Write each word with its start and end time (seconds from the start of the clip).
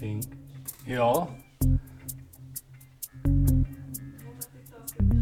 Testing. 0.00 0.38
Jo. 0.86 1.28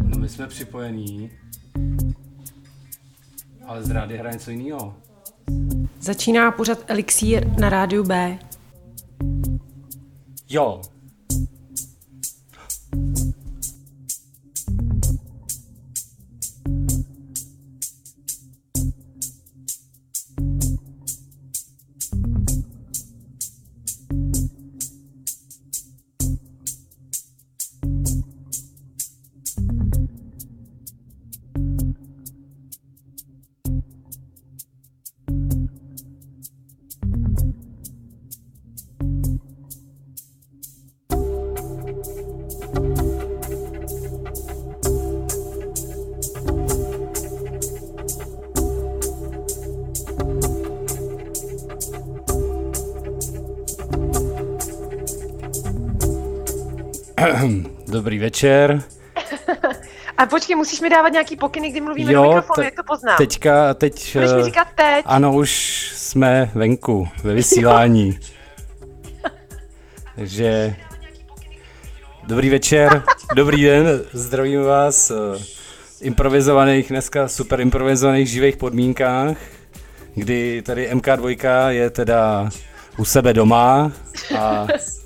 No 0.03 0.19
my 0.19 0.29
jsme 0.29 0.47
připojení. 0.47 1.31
Ale 3.67 3.83
z 3.85 3.91
rády 3.91 4.17
hraje 4.19 4.33
něco 4.33 4.51
jiného. 4.51 4.95
Začíná 6.01 6.51
pořad 6.51 6.79
Elixír 6.87 7.49
na 7.61 7.69
rádiu 7.69 8.05
B. 8.05 8.39
Jo. 10.49 10.83
Večer. 58.29 58.83
A 60.19 60.27
počkej, 60.27 60.57
musíš 60.57 60.81
mi 60.81 60.91
dávat 60.91 61.09
nějaký 61.09 61.37
pokyny, 61.37 61.71
kdy 61.71 61.81
mluvíme 61.81 62.13
do 62.13 62.23
mikrofonu, 62.23 62.55
te- 62.55 62.65
jak 62.65 62.75
to 62.75 62.83
poznám? 62.83 63.17
Teďka, 63.17 63.75
teď... 63.75 64.13
Budeš 64.15 64.33
mi 64.33 64.41
eh, 64.41 64.45
říkat 64.45 64.69
teď. 64.75 65.05
Ano, 65.09 65.33
už 65.35 65.51
jsme 65.95 66.51
venku, 66.55 67.09
ve 67.23 67.35
vysílání. 67.35 68.19
Takže... 70.17 70.77
Dobrý 72.27 72.51
večer, 72.51 73.03
dobrý 73.35 73.63
den, 73.63 73.87
zdravím 74.13 74.65
vás 74.65 75.11
v 75.11 76.03
improvizovaných, 76.03 76.89
dneska 76.89 77.29
super 77.29 77.61
improvizovaných 77.61 78.31
živých 78.31 78.57
podmínkách, 78.57 79.37
kdy 80.15 80.63
tady 80.63 80.91
MK2 80.93 81.69
je 81.69 81.91
teda 81.91 82.49
u 82.99 83.05
sebe 83.05 83.33
doma 83.33 83.93
a 84.39 84.67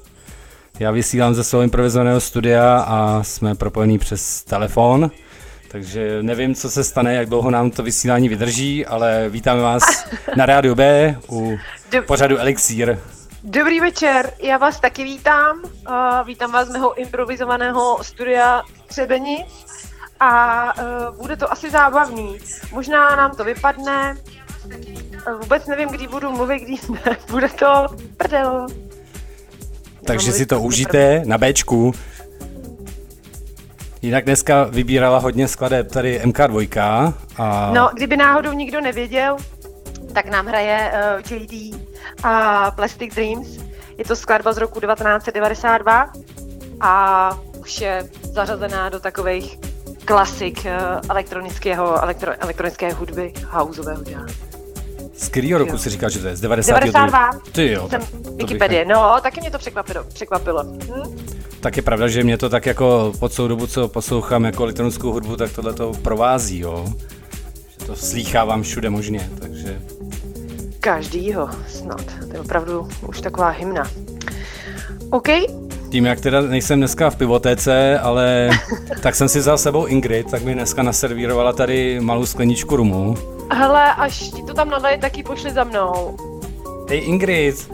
já 0.83 0.91
vysílám 0.91 1.34
ze 1.34 1.44
svého 1.44 1.62
improvizovaného 1.62 2.20
studia 2.20 2.84
a 2.88 3.22
jsme 3.22 3.55
propojení 3.55 3.98
přes 3.98 4.44
telefon. 4.44 5.11
Takže 5.69 6.22
nevím, 6.22 6.55
co 6.55 6.70
se 6.70 6.84
stane, 6.84 7.14
jak 7.14 7.28
dlouho 7.28 7.50
nám 7.50 7.70
to 7.70 7.83
vysílání 7.83 8.28
vydrží, 8.28 8.86
ale 8.86 9.28
vítáme 9.28 9.62
vás 9.62 9.83
na 10.36 10.47
Rádiu 10.47 10.75
B 10.75 11.16
u 11.28 11.58
Dob- 11.91 12.05
pořadu 12.06 12.38
Elixír. 12.38 12.98
Dobrý 13.44 13.80
večer, 13.80 14.33
já 14.42 14.58
vás 14.58 14.80
taky 14.80 15.05
vítám. 15.05 15.60
Uh, 15.88 16.27
vítám 16.27 16.53
vás 16.53 16.69
z 16.69 16.72
mého 16.72 16.94
improvizovaného 16.94 17.98
studia 18.03 18.62
Třebenic 18.86 19.47
a 20.20 20.64
uh, 20.78 21.16
bude 21.16 21.36
to 21.36 21.53
asi 21.53 21.70
zábavný. 21.70 22.38
Možná 22.72 23.16
nám 23.16 23.36
to 23.36 23.44
vypadne, 23.44 24.16
Uh, 25.28 25.41
vůbec 25.41 25.66
nevím, 25.66 25.88
kdy 25.88 26.08
budu 26.08 26.33
mluvit, 26.33 26.58
kdy 26.62 26.75
ne. 26.92 27.16
Bude 27.30 27.48
to 27.48 27.86
prdel. 28.16 28.66
Takže 30.05 30.33
si 30.33 30.47
to 30.47 30.61
užijte 30.61 31.22
na 31.25 31.39
Bčku. 31.39 31.92
Jinak 34.03 34.25
dneska 34.25 34.64
vybírala 34.64 35.19
hodně 35.19 35.48
skladeb 35.48 35.92
tady 35.92 36.20
MK2 36.25 37.12
a 37.38 37.71
No, 37.75 37.91
kdyby 37.94 38.16
náhodou 38.16 38.53
nikdo 38.53 38.81
nevěděl, 38.81 39.37
tak 40.12 40.26
nám 40.26 40.47
hraje 40.47 40.93
uh, 40.93 41.32
JD 41.38 41.76
a 42.22 42.71
Plastic 42.71 43.15
Dreams. 43.15 43.49
Je 43.99 44.04
to 44.04 44.16
skladba 44.16 44.53
z 44.53 44.59
roku 44.59 44.81
1992 44.81 46.12
a 46.81 47.31
už 47.59 47.81
je 47.81 48.09
zařazená 48.22 48.88
do 48.88 49.00
takových 49.00 49.59
klasik 50.05 50.59
uh, 50.65 51.00
elektronického, 51.09 52.03
elektro, 52.03 52.32
elektronické 52.43 52.93
hudby, 52.93 53.32
houseového 53.49 54.03
jazz. 54.03 54.51
Z 55.17 55.28
kterého 55.28 55.59
roku 55.59 55.78
si 55.78 55.91
říkal, 55.91 56.11
že 56.11 56.19
to 56.19 56.27
je? 56.27 56.37
Z 56.37 56.41
92? 56.41 56.81
92. 57.06 57.31
Ty 57.53 57.73
jo, 57.73 57.89
Jsem 57.91 58.00
to 58.00 58.31
bych- 58.31 58.37
Wikipedie, 58.37 58.84
no, 58.84 59.17
taky 59.23 59.41
mě 59.41 59.50
to 59.50 59.59
překvapilo. 59.59 60.05
překvapilo. 60.05 60.62
Hm? 60.62 61.17
tak 61.61 61.77
je 61.77 61.83
pravda, 61.83 62.09
že 62.09 62.25
mě 62.25 62.39
to 62.39 62.49
tak 62.49 62.67
jako 62.67 63.12
po 63.19 63.28
celou 63.28 63.49
dobu, 63.49 63.67
co 63.67 63.89
poslouchám 63.89 64.45
jako 64.45 64.62
elektronickou 64.62 65.12
hudbu, 65.12 65.37
tak 65.37 65.53
tohle 65.53 65.73
to 65.75 65.93
provází, 66.03 66.59
jo. 66.59 66.84
Že 67.81 67.87
to 67.87 67.97
slýchávám 67.97 68.62
všude 68.62 68.91
možně, 68.91 69.31
takže... 69.39 69.78
Každýho 70.81 71.49
snad. 71.69 72.05
To 72.31 72.33
je 72.37 72.41
opravdu 72.41 72.89
už 73.09 73.21
taková 73.21 73.49
hymna. 73.49 73.91
OK, 75.11 75.29
Tím, 75.91 76.06
jak 76.06 76.21
teda 76.21 76.41
nejsem 76.41 76.79
dneska 76.79 77.11
v 77.11 77.17
pivotéce, 77.17 77.99
ale 77.99 78.50
tak 79.00 79.15
jsem 79.15 79.29
si 79.29 79.39
vzal 79.39 79.59
sebou 79.59 79.87
Ingrid, 79.87 80.31
tak 80.31 80.43
mi 80.43 80.55
dneska 80.55 80.83
naservírovala 80.83 81.53
tady 81.53 82.00
malou 82.00 82.27
skleničku 82.27 82.77
rumu. 82.77 83.17
Hele, 83.52 83.94
až 83.94 84.18
ti 84.18 84.42
to 84.42 84.54
tam 84.54 84.70
nadaje, 84.70 84.98
tak 84.98 85.16
ji 85.16 85.22
pošli 85.22 85.50
za 85.50 85.64
mnou. 85.64 86.16
Hej 86.88 87.02
Ingrid, 87.04 87.72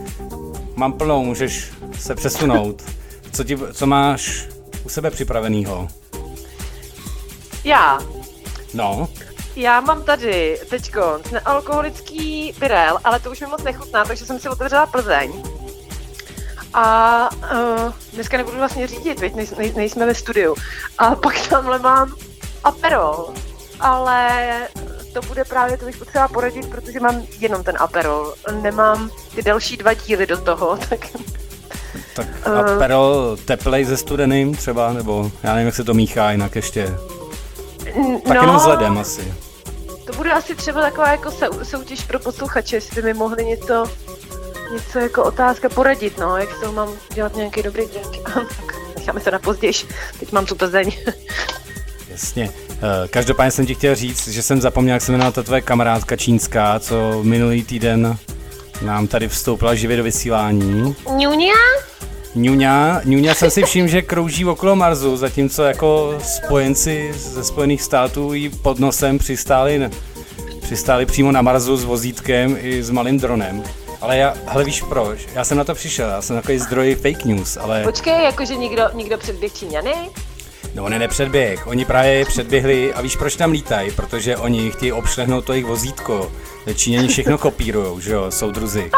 mám 0.76 0.92
plnou, 0.92 1.24
můžeš 1.24 1.70
se 1.98 2.14
přesunout. 2.14 2.82
Co, 3.32 3.44
ti, 3.44 3.58
co 3.72 3.86
máš 3.86 4.46
u 4.84 4.88
sebe 4.88 5.10
připravenýho? 5.10 5.88
Já, 7.64 7.98
No, 8.74 9.08
já 9.56 9.80
mám 9.80 10.02
tady 10.02 10.60
teďko 10.70 11.20
nealkoholický 11.32 12.52
Birel, 12.58 12.98
ale 13.04 13.20
to 13.20 13.30
už 13.30 13.40
mi 13.40 13.46
moc 13.46 13.62
nechutná, 13.62 14.04
takže 14.04 14.26
jsem 14.26 14.40
si 14.40 14.48
otevřela 14.48 14.86
Plzeň. 14.86 15.42
A 16.74 17.28
uh, 17.32 17.92
dneska 18.12 18.36
nebudu 18.36 18.56
vlastně 18.56 18.86
řídit, 18.86 19.20
veď 19.20 19.34
nej, 19.34 19.46
nej, 19.58 19.72
nejsme 19.76 20.06
ve 20.06 20.14
studiu. 20.14 20.54
A 20.98 21.14
pak 21.14 21.48
tamhle 21.48 21.78
mám 21.78 22.14
Aperol, 22.64 23.34
ale 23.80 24.48
to 25.12 25.20
bude 25.20 25.44
právě, 25.44 25.76
to 25.76 25.84
bych 25.86 25.96
potřeba 25.96 26.28
poradit, 26.28 26.66
protože 26.70 27.00
mám 27.00 27.22
jenom 27.38 27.64
ten 27.64 27.74
Aperol. 27.78 28.34
Nemám 28.62 29.10
ty 29.34 29.42
další 29.42 29.76
dva 29.76 29.94
díly 29.94 30.26
do 30.26 30.36
toho, 30.40 30.78
tak 30.88 31.00
tak 32.14 32.26
Eh. 32.44 32.50
a 32.74 32.78
pero 32.78 33.36
teplej 33.44 33.84
se 33.84 33.96
studeným 33.96 34.54
třeba, 34.54 34.92
nebo 34.92 35.30
já 35.42 35.52
nevím, 35.54 35.66
jak 35.66 35.74
se 35.74 35.84
to 35.84 35.94
míchá 35.94 36.30
jinak 36.30 36.56
ještě. 36.56 36.98
Tak 38.24 38.34
no, 38.34 38.34
jenom 38.34 38.58
s 38.60 38.66
ledem 38.66 38.98
asi. 38.98 39.34
To 40.06 40.12
bude 40.12 40.32
asi 40.32 40.54
třeba 40.54 40.80
taková 40.82 41.10
jako 41.10 41.30
sou, 41.30 41.64
soutěž 41.64 42.04
pro 42.04 42.18
posluchače, 42.18 42.76
jestli 42.76 43.02
by 43.02 43.08
mi 43.12 43.18
mohli 43.18 43.44
něco, 43.44 43.84
něco 44.72 44.98
jako 44.98 45.24
otázka 45.24 45.68
poradit, 45.68 46.18
no, 46.18 46.36
jak 46.36 46.48
z 46.56 46.60
toho 46.60 46.72
mám 46.72 46.88
dělat 47.14 47.36
nějaký 47.36 47.62
dobrý 47.62 47.86
drink. 47.86 48.28
tak 48.34 48.74
necháme 48.96 49.20
se 49.20 49.30
na 49.30 49.38
později, 49.38 49.72
teď 50.20 50.32
mám 50.32 50.46
tu 50.46 50.54
Plzeň. 50.54 50.92
Jasně. 52.22 52.50
Eh, 52.70 53.08
Každopádně 53.08 53.50
jsem 53.50 53.66
ti 53.66 53.74
chtěl 53.74 53.94
říct, 53.94 54.28
že 54.28 54.42
jsem 54.42 54.60
zapomněl, 54.60 54.94
jak 54.94 55.02
se 55.02 55.12
jmenovala 55.12 55.32
ta 55.32 55.42
tvoje 55.42 55.60
kamarádka 55.60 56.16
čínská, 56.16 56.78
co 56.80 57.20
minulý 57.22 57.62
týden 57.64 58.16
nám 58.82 59.06
tady 59.06 59.28
vstoupila 59.28 59.74
živě 59.74 59.96
do 59.96 60.02
vysílání. 60.02 60.96
Ňuňa? 61.16 61.54
Ňuňa, 62.34 63.00
Ňuňa 63.04 63.34
jsem 63.34 63.50
si 63.50 63.62
všiml, 63.62 63.88
že 63.88 64.02
krouží 64.02 64.44
okolo 64.44 64.76
Marsu, 64.76 65.16
zatímco 65.16 65.62
jako 65.64 66.18
spojenci 66.22 67.12
ze 67.16 67.44
Spojených 67.44 67.82
států 67.82 68.32
jí 68.32 68.48
pod 68.48 68.78
nosem 68.78 69.18
přistáli, 69.18 69.90
přistáli 70.62 71.06
přímo 71.06 71.32
na 71.32 71.42
Marsu 71.42 71.76
s 71.76 71.84
vozítkem 71.84 72.56
i 72.60 72.82
s 72.82 72.90
malým 72.90 73.18
dronem. 73.20 73.62
Ale 74.00 74.16
já, 74.16 74.34
hele 74.46 74.64
víš 74.64 74.82
proč? 74.82 75.18
Já 75.34 75.44
jsem 75.44 75.58
na 75.58 75.64
to 75.64 75.74
přišel, 75.74 76.08
já 76.08 76.22
jsem 76.22 76.36
takový 76.36 76.58
zdroj 76.58 76.94
fake 76.94 77.24
news, 77.24 77.56
ale 77.56 77.82
Počkej, 77.82 78.24
jakože 78.24 78.56
někdo, 78.56 78.82
někdo 78.94 79.18
předběh 79.18 79.52
Číňany? 79.52 79.92
No 80.78 80.84
on 80.84 80.92
je 80.92 80.98
nepředběh, 80.98 81.66
oni 81.66 81.84
právě 81.84 82.12
je 82.12 82.24
předběhli 82.24 82.94
a 82.94 83.00
víš 83.00 83.16
proč 83.16 83.36
tam 83.36 83.50
lítají? 83.50 83.90
Protože 83.90 84.36
oni 84.36 84.70
chtějí 84.70 84.92
obšlehnout 84.92 85.44
to 85.44 85.52
jejich 85.52 85.66
vozítko. 85.66 86.30
Číňani 86.74 87.08
všechno 87.08 87.38
kopírujou, 87.38 88.00
že 88.00 88.12
jo, 88.12 88.30
soudruzi. 88.30 88.90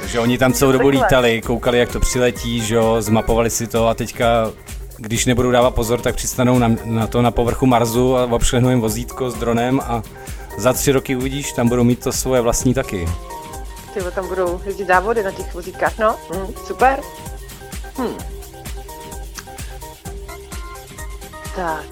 Takže 0.00 0.20
oni 0.20 0.38
tam 0.38 0.52
celou 0.52 0.72
dobu 0.72 0.88
lítali, 0.88 1.40
koukali, 1.40 1.78
jak 1.78 1.92
to 1.92 2.00
přiletí, 2.00 2.60
že 2.60 2.74
jo, 2.74 2.96
zmapovali 3.02 3.50
si 3.50 3.66
to 3.66 3.88
a 3.88 3.94
teďka, 3.94 4.52
když 4.96 5.26
nebudou 5.26 5.50
dávat 5.50 5.74
pozor, 5.74 6.00
tak 6.00 6.14
přistanou 6.14 6.58
na, 6.58 6.76
na 6.84 7.06
to 7.06 7.22
na 7.22 7.30
povrchu 7.30 7.66
Marsu 7.66 8.16
a 8.16 8.24
obšlehnou 8.24 8.70
jim 8.70 8.80
vozítko 8.80 9.30
s 9.30 9.34
dronem 9.34 9.80
a 9.80 10.02
za 10.56 10.72
tři 10.72 10.92
roky 10.92 11.16
uvidíš, 11.16 11.52
tam 11.52 11.68
budou 11.68 11.84
mít 11.84 12.04
to 12.04 12.12
svoje 12.12 12.40
vlastní 12.40 12.74
taky. 12.74 13.08
Ty 13.94 14.00
tam 14.14 14.28
budou 14.28 14.60
jezdit 14.64 14.86
závody 14.86 15.22
na 15.22 15.30
těch 15.30 15.54
vozítkách, 15.54 15.98
no, 15.98 16.16
hm, 16.34 16.54
super. 16.66 17.00
Hm. 17.98 18.39
Tak, 21.60 21.84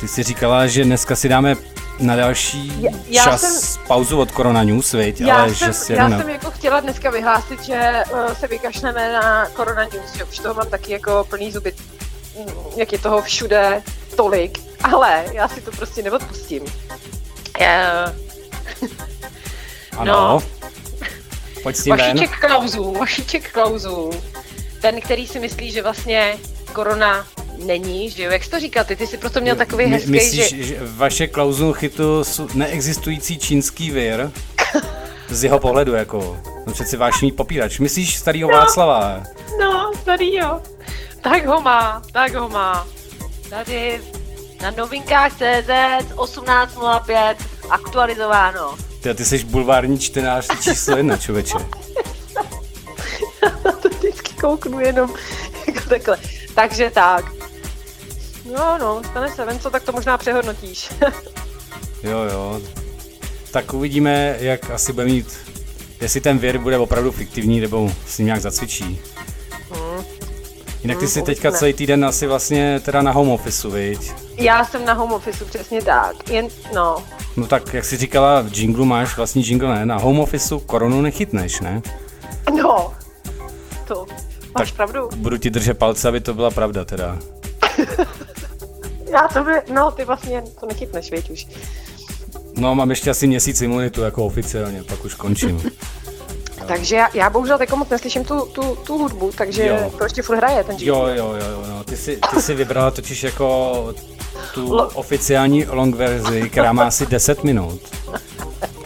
Ty 0.00 0.08
jsi 0.08 0.22
říkala, 0.22 0.66
že 0.66 0.84
dneska 0.84 1.16
si 1.16 1.28
dáme 1.28 1.56
na 2.00 2.16
další 2.16 2.82
Já- 2.82 2.90
já 3.08 3.24
čas 3.24 3.40
jsem- 3.40 3.82
pauzu 3.86 4.20
od 4.20 4.32
Corona 4.32 4.62
News, 4.62 4.92
viď? 4.92 5.20
Já, 5.20 5.36
ale 5.36 5.54
jsem, 5.54 5.68
že 5.68 5.72
si 5.72 5.92
já 5.92 6.08
na... 6.08 6.18
jsem 6.18 6.28
jako 6.28 6.50
chtěla 6.50 6.80
dneska 6.80 7.10
vyhlásit, 7.10 7.62
že 7.62 7.92
uh, 8.12 8.32
se 8.34 8.46
vykašleme 8.46 9.12
na 9.12 9.46
Corona 9.56 9.82
News, 9.84 10.12
že 10.16 10.24
už 10.24 10.38
toho 10.38 10.54
mám 10.54 10.68
taky 10.70 10.92
jako 10.92 11.26
plný 11.30 11.52
zuby, 11.52 11.72
mm, 12.38 12.46
jak 12.76 12.92
je 12.92 12.98
toho 12.98 13.22
všude 13.22 13.82
tolik, 14.16 14.58
ale 14.82 15.24
já 15.32 15.48
si 15.48 15.60
to 15.60 15.70
prostě 15.70 16.02
neodpustím. 16.02 16.62
Uh, 16.62 16.68
Ano. 19.96 20.12
no. 20.12 20.42
Pojď 21.62 21.76
s 21.76 21.84
tím 21.84 21.96
ven. 21.96 22.06
Vašíček 22.06 22.38
Klauzů, 22.40 22.92
Vašíček 22.98 23.52
Klauzů, 23.52 24.10
ten, 24.80 25.00
který 25.00 25.26
si 25.26 25.40
myslí, 25.40 25.70
že 25.72 25.82
vlastně 25.82 26.36
korona 26.72 27.26
není, 27.58 28.10
že 28.10 28.22
jo, 28.22 28.30
jak 28.30 28.44
jsi 28.44 28.50
to 28.50 28.60
říkal, 28.60 28.84
ty, 28.84 28.96
ty 28.96 29.06
jsi 29.06 29.18
proto 29.18 29.40
měl 29.40 29.56
takový 29.56 29.86
My- 29.86 29.90
hezký, 29.92 30.10
Myslíš, 30.10 30.48
že... 30.50 30.62
že 30.62 30.76
vaše 30.82 31.26
klauzul 31.26 31.72
chytu 31.72 32.24
jsou 32.24 32.48
neexistující 32.54 33.38
čínský 33.38 33.90
vir? 33.90 34.30
Z 35.28 35.44
jeho 35.44 35.58
pohledu, 35.58 35.92
jako. 35.94 36.36
No 36.66 36.72
přeci 36.72 36.96
vášní 36.96 37.32
popírač. 37.32 37.78
Myslíš 37.78 38.16
starýho 38.18 38.48
Václava? 38.48 39.22
No, 39.60 39.90
tady 40.04 40.34
jo. 40.34 40.60
Tak 41.20 41.46
ho 41.46 41.60
má, 41.60 42.02
tak 42.12 42.34
ho 42.34 42.48
má. 42.48 42.86
Tady 43.50 44.00
na 44.62 44.70
novinkách 44.70 45.32
CZ 45.32 45.68
18.05 46.14 47.34
aktualizováno. 47.70 48.74
Ty, 49.00 49.14
ty 49.14 49.24
jsi 49.24 49.44
bulvární 49.44 49.98
čtenář 49.98 50.48
číslo 50.60 50.96
jedna, 50.96 51.16
člověče. 51.16 51.58
Na 53.64 53.72
to 53.82 53.88
vždycky 53.88 54.34
kouknu 54.40 54.80
jenom 54.80 55.14
jako 55.66 55.88
takhle. 55.88 56.18
Takže 56.54 56.90
tak. 56.94 57.41
No, 58.54 58.78
no, 58.78 59.02
stane 59.10 59.28
se, 59.30 59.44
ven 59.44 59.58
co, 59.60 59.70
tak 59.70 59.82
to 59.82 59.92
možná 59.92 60.18
přehodnotíš. 60.18 60.90
Jo, 62.02 62.18
jo. 62.32 62.60
Tak 63.50 63.74
uvidíme, 63.74 64.36
jak 64.40 64.70
asi 64.70 64.92
bude 64.92 65.06
mít, 65.06 65.36
jestli 66.00 66.20
ten 66.20 66.38
vir 66.38 66.58
bude 66.58 66.78
opravdu 66.78 67.12
fiktivní, 67.12 67.60
nebo 67.60 67.92
s 68.06 68.18
ním 68.18 68.26
nějak 68.26 68.40
zacvičí. 68.40 69.00
Jinak 70.82 70.98
ty 70.98 71.04
Hmm, 71.04 71.08
jsi 71.12 71.22
teďka 71.22 71.48
uvidíme. 71.48 71.58
celý 71.58 71.72
týden 71.72 72.04
asi 72.04 72.26
vlastně 72.26 72.80
teda 72.80 73.02
na 73.02 73.12
home 73.12 73.28
officeu, 73.28 73.70
viď? 73.70 74.12
Já 74.36 74.64
jsem 74.64 74.84
na 74.84 74.92
home 74.92 75.12
officeu, 75.12 75.44
přesně 75.44 75.82
tak. 75.82 76.28
Jen, 76.30 76.48
no, 76.74 76.96
No 77.36 77.46
tak, 77.46 77.74
jak 77.74 77.84
jsi 77.84 77.96
říkala, 77.96 78.40
v 78.40 78.52
jinglu 78.58 78.84
máš 78.84 79.16
vlastní 79.16 79.42
jingle, 79.46 79.74
ne? 79.74 79.86
Na 79.86 79.96
home 79.98 80.20
officeu 80.20 80.58
koronu 80.60 81.02
nechytneš, 81.02 81.60
ne? 81.60 81.82
no. 82.62 82.92
To, 83.88 84.06
máš 84.58 84.68
Tak- 84.70 84.76
pravdu. 84.76 85.08
Budu 85.16 85.36
ti 85.38 85.50
držet 85.50 85.78
palce, 85.78 86.08
aby 86.08 86.20
to 86.20 86.34
byla 86.34 86.50
pravda 86.50 86.84
teda. 86.84 87.18
Já 89.12 89.28
to 89.28 89.44
by, 89.44 89.52
no, 89.74 89.90
ty 89.90 90.04
vlastně 90.04 90.42
to 90.60 90.66
nechytneš, 90.66 91.10
věď 91.10 91.30
už. 91.30 91.46
No, 92.56 92.74
mám 92.74 92.90
ještě 92.90 93.10
asi 93.10 93.26
měsíc 93.26 93.60
imunitu 93.62 94.00
jako 94.00 94.26
oficiálně, 94.26 94.82
pak 94.82 95.04
už 95.04 95.14
končím. 95.14 95.62
Takže 96.66 96.96
já, 96.96 97.08
já 97.14 97.30
bohužel 97.30 97.58
teď 97.58 97.72
moc 97.72 97.88
neslyším 97.88 98.24
tu, 98.24 98.40
tu, 98.46 98.76
tu 98.86 98.98
hudbu, 98.98 99.30
takže 99.38 99.66
Jo. 99.66 99.90
to 99.98 100.04
ještě 100.04 100.22
furt 100.22 100.36
hraje 100.36 100.64
ten 100.64 100.76
Jo, 100.78 101.06
jo, 101.06 101.14
jo, 101.16 101.46
jo, 101.50 101.64
no. 101.68 101.84
Ty 101.84 101.96
jsi, 101.96 102.18
ty 102.34 102.42
jsi 102.42 102.54
vybrala 102.54 102.90
totiž 102.90 103.22
jako 103.22 103.72
tu 104.54 104.68
Lo- 104.68 104.90
oficiální 104.94 105.64
long 105.68 105.94
verzi, 105.96 106.50
která 106.50 106.72
má 106.72 106.84
asi 106.84 107.06
10 107.06 107.44
minut. 107.44 107.80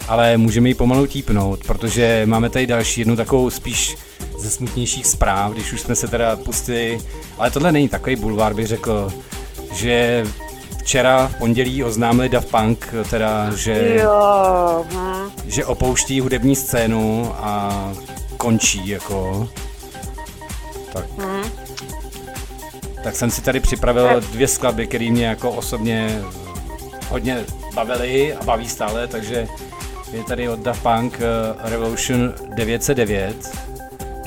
Ale 0.07 0.37
můžeme 0.37 0.69
ji 0.69 0.75
pomalu 0.75 1.07
típnout, 1.07 1.59
protože 1.67 2.21
máme 2.25 2.49
tady 2.49 2.67
další 2.67 3.01
jednu 3.01 3.15
takovou 3.15 3.49
spíš 3.49 3.97
ze 4.39 4.49
smutnějších 4.49 5.05
zpráv, 5.07 5.51
když 5.51 5.73
už 5.73 5.81
jsme 5.81 5.95
se 5.95 6.07
teda 6.07 6.35
pustili, 6.35 6.99
ale 7.37 7.51
tohle 7.51 7.71
není 7.71 7.89
takový 7.89 8.15
bulvár, 8.15 8.53
bych 8.53 8.67
řekl, 8.67 9.11
že 9.77 10.25
včera 10.77 11.27
v 11.27 11.35
pondělí 11.35 11.83
oznámili 11.83 12.29
Daft 12.29 12.51
Punk, 12.51 12.93
teda, 13.09 13.55
že, 13.55 13.97
Jo, 14.03 14.85
hm. 14.91 15.29
že 15.45 15.65
opouští 15.65 16.19
hudební 16.19 16.55
scénu 16.55 17.33
a 17.37 17.93
končí 18.37 18.87
jako. 18.87 19.49
Tak. 20.93 21.05
Tak 23.03 23.15
jsem 23.15 23.31
si 23.31 23.41
tady 23.41 23.59
připravil 23.59 24.21
dvě 24.21 24.47
skladby, 24.47 24.87
které 24.87 25.11
mě 25.11 25.25
jako 25.25 25.51
osobně 25.51 26.21
hodně 27.09 27.45
bavily 27.75 28.33
a 28.33 28.43
baví 28.43 28.69
stále, 28.69 29.07
takže 29.07 29.47
je 30.11 30.23
tady 30.23 30.49
od 30.49 30.59
Daft 30.59 30.83
Punk 30.83 31.19
eh, 31.21 31.69
Revolution 31.69 32.33
909. 32.55 33.66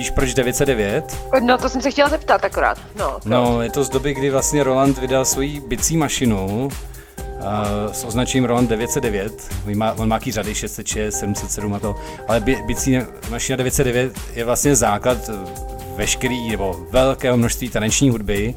Víš 0.00 0.11
proč 0.11 0.35
909? 0.35 1.17
No 1.41 1.58
to 1.58 1.69
jsem 1.69 1.81
se 1.81 1.91
chtěla 1.91 2.08
zeptat 2.08 2.44
akorát. 2.44 2.79
No, 2.99 3.17
to. 3.23 3.29
No, 3.29 3.62
je 3.62 3.70
to 3.70 3.85
z 3.85 3.88
doby, 3.88 4.14
kdy 4.14 4.31
vlastně 4.31 4.64
Roland 4.64 4.99
vydal 4.99 5.25
svoji 5.25 5.61
bicí 5.61 5.97
mašinu 5.97 6.67
uh, 6.67 7.93
s 7.93 8.05
označením 8.05 8.44
Roland 8.44 8.70
909. 8.70 9.55
On 9.67 9.76
má, 9.76 9.93
on 9.93 10.08
má 10.08 10.17
jaký 10.17 10.32
řady 10.32 10.55
606, 10.55 11.14
707 11.19 11.75
a 11.75 11.79
to, 11.79 11.94
ale 12.29 12.41
bi, 12.41 12.62
bicí 12.67 12.99
mašina 13.31 13.56
909 13.56 14.12
je 14.35 14.44
vlastně 14.44 14.76
základ 14.76 15.31
veškerý 15.97 16.50
nebo 16.50 16.87
velkého 16.91 17.37
množství 17.37 17.69
taneční 17.69 18.11
hudby, 18.11 18.55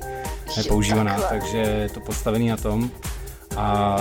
je 0.57 0.63
používaná, 0.63 1.11
takhle. 1.11 1.39
takže 1.39 1.57
je 1.57 1.89
to 1.89 1.99
postavený 1.99 2.47
na 2.47 2.57
tom. 2.57 2.91
A 3.57 3.97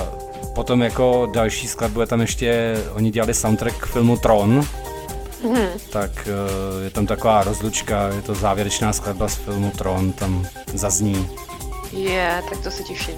potom 0.54 0.82
jako 0.82 1.28
další 1.32 1.68
skladbu 1.68 2.00
je 2.00 2.06
tam 2.06 2.20
ještě, 2.20 2.76
oni 2.92 3.10
dělali 3.10 3.34
soundtrack 3.34 3.78
k 3.78 3.86
filmu 3.86 4.16
Tron, 4.16 4.66
tak 5.90 6.10
eh, 6.28 6.84
je 6.84 6.90
tam 6.90 7.06
taková 7.06 7.44
rozlučka, 7.44 8.08
je 8.08 8.22
to 8.22 8.34
závěrečná 8.34 8.92
skladba 8.92 9.28
z 9.28 9.34
filmu 9.34 9.70
Tron, 9.70 10.12
tam 10.12 10.46
zazní. 10.74 11.30
Je, 11.92 12.42
tak 12.50 12.58
to 12.58 12.70
se 12.70 12.82
těším. 12.82 13.14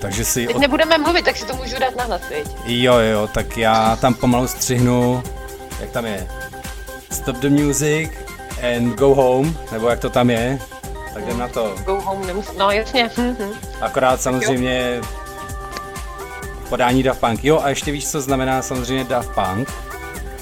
Takže 0.00 0.24
si... 0.24 0.46
Teď 0.46 0.56
Od... 0.56 0.60
nebudeme 0.60 0.98
mluvit, 0.98 1.24
tak 1.24 1.36
si 1.36 1.46
to 1.46 1.56
můžu 1.56 1.78
dát 1.78 1.96
na 1.96 2.04
hlas, 2.04 2.22
viď? 2.30 2.48
Jo, 2.64 2.94
jo, 2.94 3.28
tak 3.34 3.56
já 3.58 3.96
tam 3.96 4.14
pomalu 4.14 4.48
střihnu, 4.48 5.22
jak 5.80 5.90
tam 5.90 6.06
je, 6.06 6.28
stop 7.10 7.36
the 7.36 7.50
music 7.50 8.10
and 8.76 8.98
go 8.98 9.14
home, 9.14 9.56
nebo 9.72 9.88
jak 9.88 10.00
to 10.00 10.10
tam 10.10 10.30
je, 10.30 10.58
tak 11.14 11.24
jdem 11.24 11.38
na 11.38 11.48
to. 11.48 11.74
Go 11.84 12.00
home 12.00 12.26
nemus... 12.26 12.46
No 12.58 12.70
jasně. 12.70 13.10
Akorát 13.80 14.20
samozřejmě 14.20 15.00
podání 16.68 17.02
Daft 17.02 17.20
Punk. 17.20 17.44
Jo, 17.44 17.60
a 17.62 17.68
ještě 17.68 17.92
víš, 17.92 18.10
co 18.10 18.20
znamená 18.20 18.62
samozřejmě 18.62 19.04
Daft 19.04 19.30
Punk? 19.30 19.72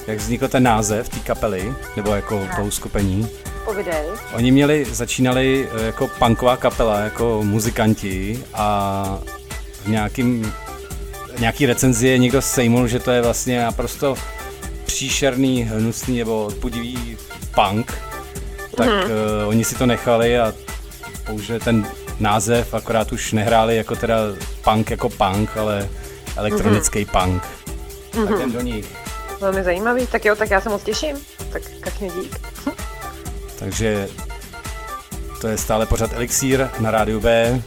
Jak 0.07 0.19
vznikl 0.19 0.49
ten 0.49 0.63
název 0.63 1.09
té 1.09 1.19
kapely, 1.19 1.73
nebo 1.97 2.15
jako 2.15 2.49
tou 2.57 2.71
skupení? 2.71 3.29
Povidej. 3.65 4.03
Oni 4.33 4.51
měli, 4.53 4.85
začínali 4.85 5.69
eh, 5.81 5.87
jako 5.87 6.09
punková 6.19 6.57
kapela, 6.57 6.99
jako 7.01 7.41
muzikanti 7.45 8.45
a 8.55 9.19
v 9.85 9.89
nějakým, 9.89 10.53
nějaký 11.39 11.67
recenzi 11.67 12.19
někdo 12.19 12.43
sejmul, 12.43 12.89
že 12.89 12.99
to 13.01 13.11
je 13.11 13.23
vlastně 13.23 13.63
naprosto 13.63 14.15
příšerný, 14.85 15.63
hnusný 15.63 16.19
nebo 16.19 16.45
odpudivý 16.45 17.17
punk, 17.55 17.95
tak 18.77 18.89
Mhm. 18.89 18.97
uh, 19.03 19.49
oni 19.49 19.65
si 19.65 19.75
to 19.75 19.87
nechali 19.87 20.39
a 20.39 20.53
použili 21.27 21.61
ten 21.61 21.87
název, 22.21 22.75
akorát 22.75 23.13
už 23.13 23.33
nehráli 23.33 23.77
jako 23.77 23.97
teda 23.97 24.17
punk 24.65 24.91
jako 24.91 25.09
punk, 25.09 25.57
ale 25.57 25.89
elektronický 26.37 26.99
Mhm. 26.99 27.09
punk. 27.23 27.43
Tak 28.29 28.37
jdem 28.39 28.53
do 28.53 28.61
nich. 28.61 28.87
Velmi 29.41 29.65
zajímavý. 29.65 30.07
Tak 30.07 30.25
jo, 30.25 30.37
tak 30.37 30.51
já 30.51 30.61
se 30.61 30.69
moc 30.69 30.83
těším. 30.83 31.17
Tak 31.53 31.63
jak 31.85 32.01
mě 32.01 32.11
dík. 32.11 32.41
Takže 33.59 34.09
to 35.41 35.49
je 35.49 35.59
stále 35.59 35.87
pořád 35.87 36.13
Elixír 36.13 36.69
na 36.81 36.91
rádiu 36.91 37.21
B. 37.21 37.63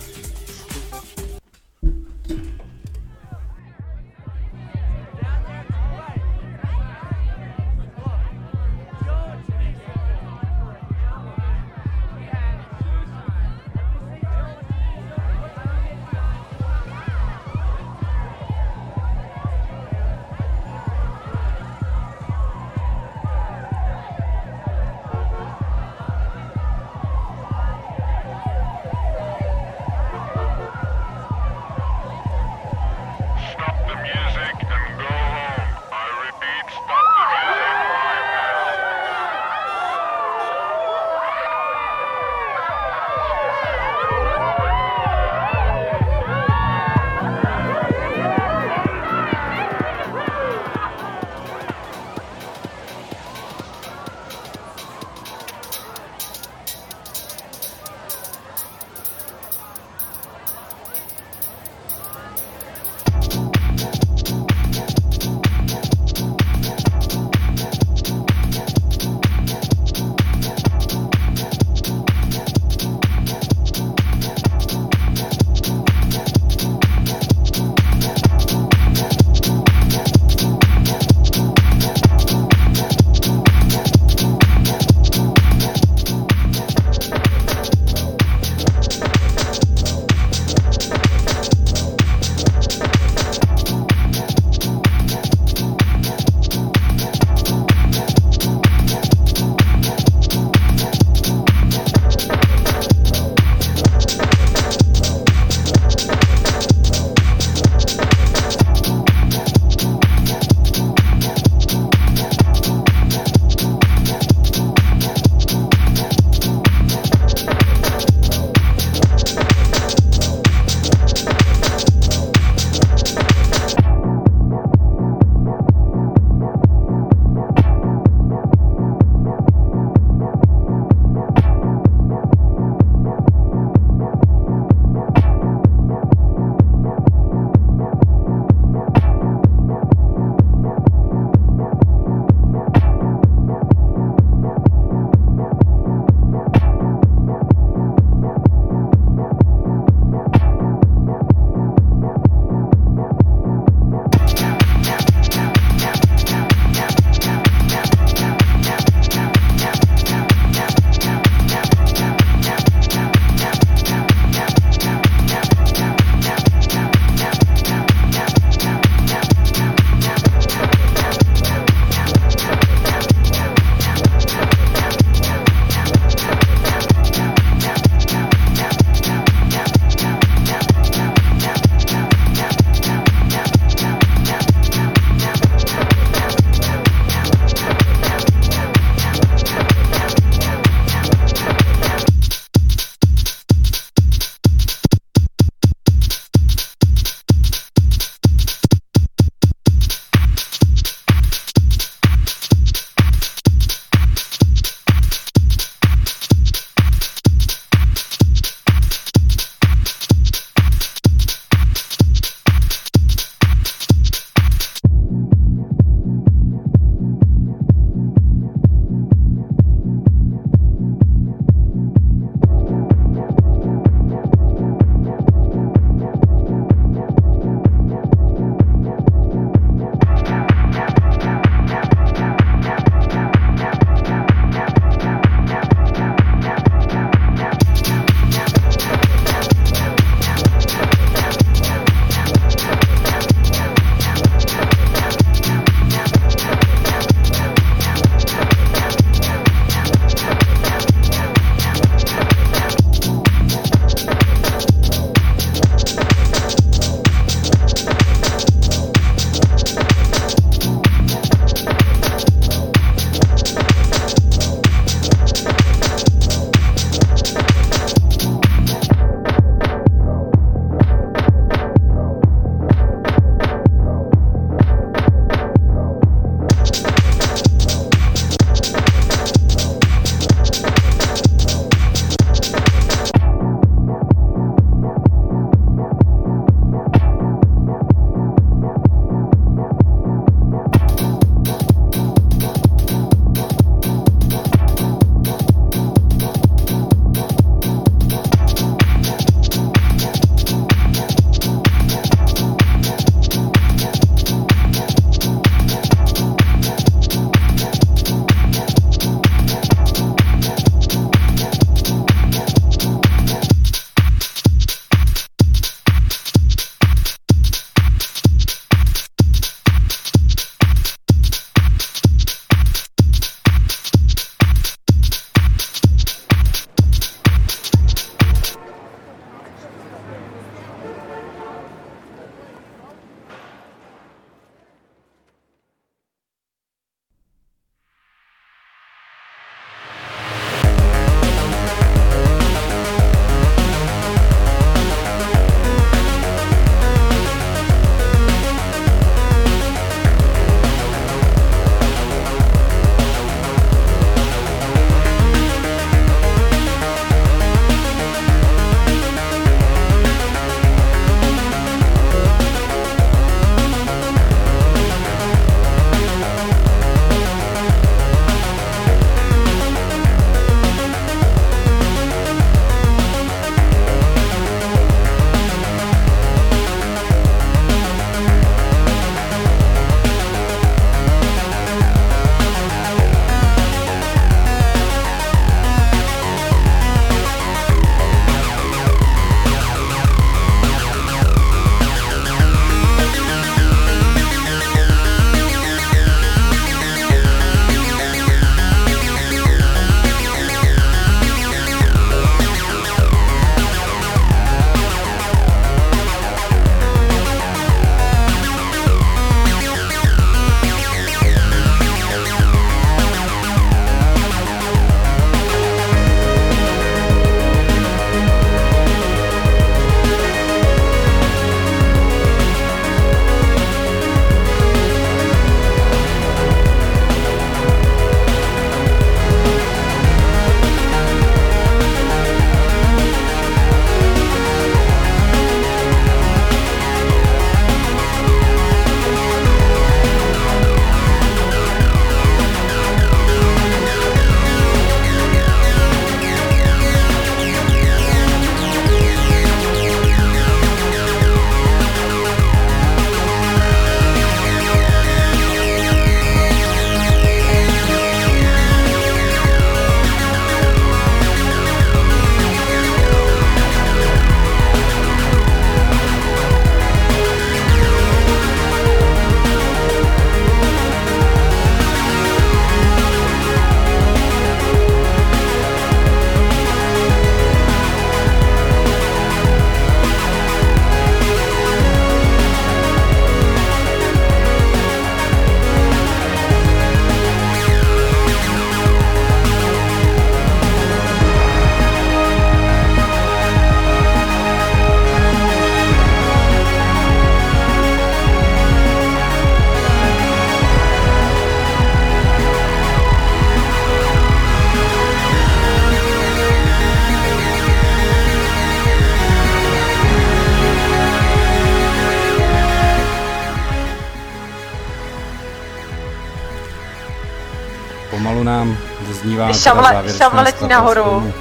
šavle- 519.63 520.17
šavle 520.17 520.41
letí 520.41 520.67
nahoru. 520.67 521.33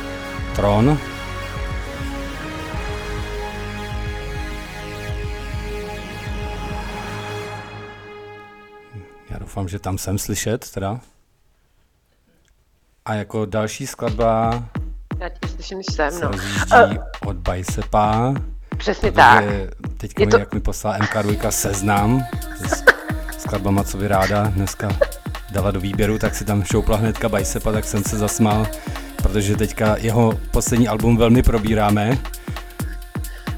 Tron. 0.57 0.99
Já 9.31 9.39
doufám, 9.39 9.69
že 9.69 9.79
tam 9.79 9.99
jsem 9.99 10.19
slyšet 10.19 10.71
teda. 10.71 11.01
A 13.05 13.15
jako 13.15 13.47
další 13.47 13.87
skladba 13.87 14.63
Já 15.21 15.29
tě 15.29 15.49
slyším, 15.49 15.83
že 15.83 15.97
jsem, 15.97 16.13
se 16.13 16.25
no. 16.25 16.31
rozjíždí 16.31 16.99
od 17.27 17.37
Bicepa. 17.37 18.35
Přesně 18.79 19.13
tak. 19.13 19.45
Teď 19.97 20.19
mi, 20.19 20.27
to- 20.27 20.39
jak 20.39 20.55
mi 20.55 20.61
poslala 20.61 20.99
MK2 20.99 21.49
seznam 21.49 22.23
s 22.69 22.83
skladbama, 23.43 23.85
co 23.85 23.97
by 23.99 24.09
ráda 24.09 24.43
dneska 24.49 24.89
dala 25.51 25.71
do 25.71 25.81
výběru, 25.81 26.19
tak 26.19 26.35
si 26.35 26.45
tam 26.45 26.65
šoupla 26.65 26.97
hnedka 26.97 27.29
Bicepa, 27.29 27.73
tak 27.73 27.85
jsem 27.85 28.05
se 28.05 28.19
zasmál, 28.19 28.67
protože 29.17 29.57
teďka 29.57 29.97
jeho 29.99 30.33
poslední 30.51 30.89
album 30.89 31.17
velmi 31.17 31.43
probíráme. 31.43 32.19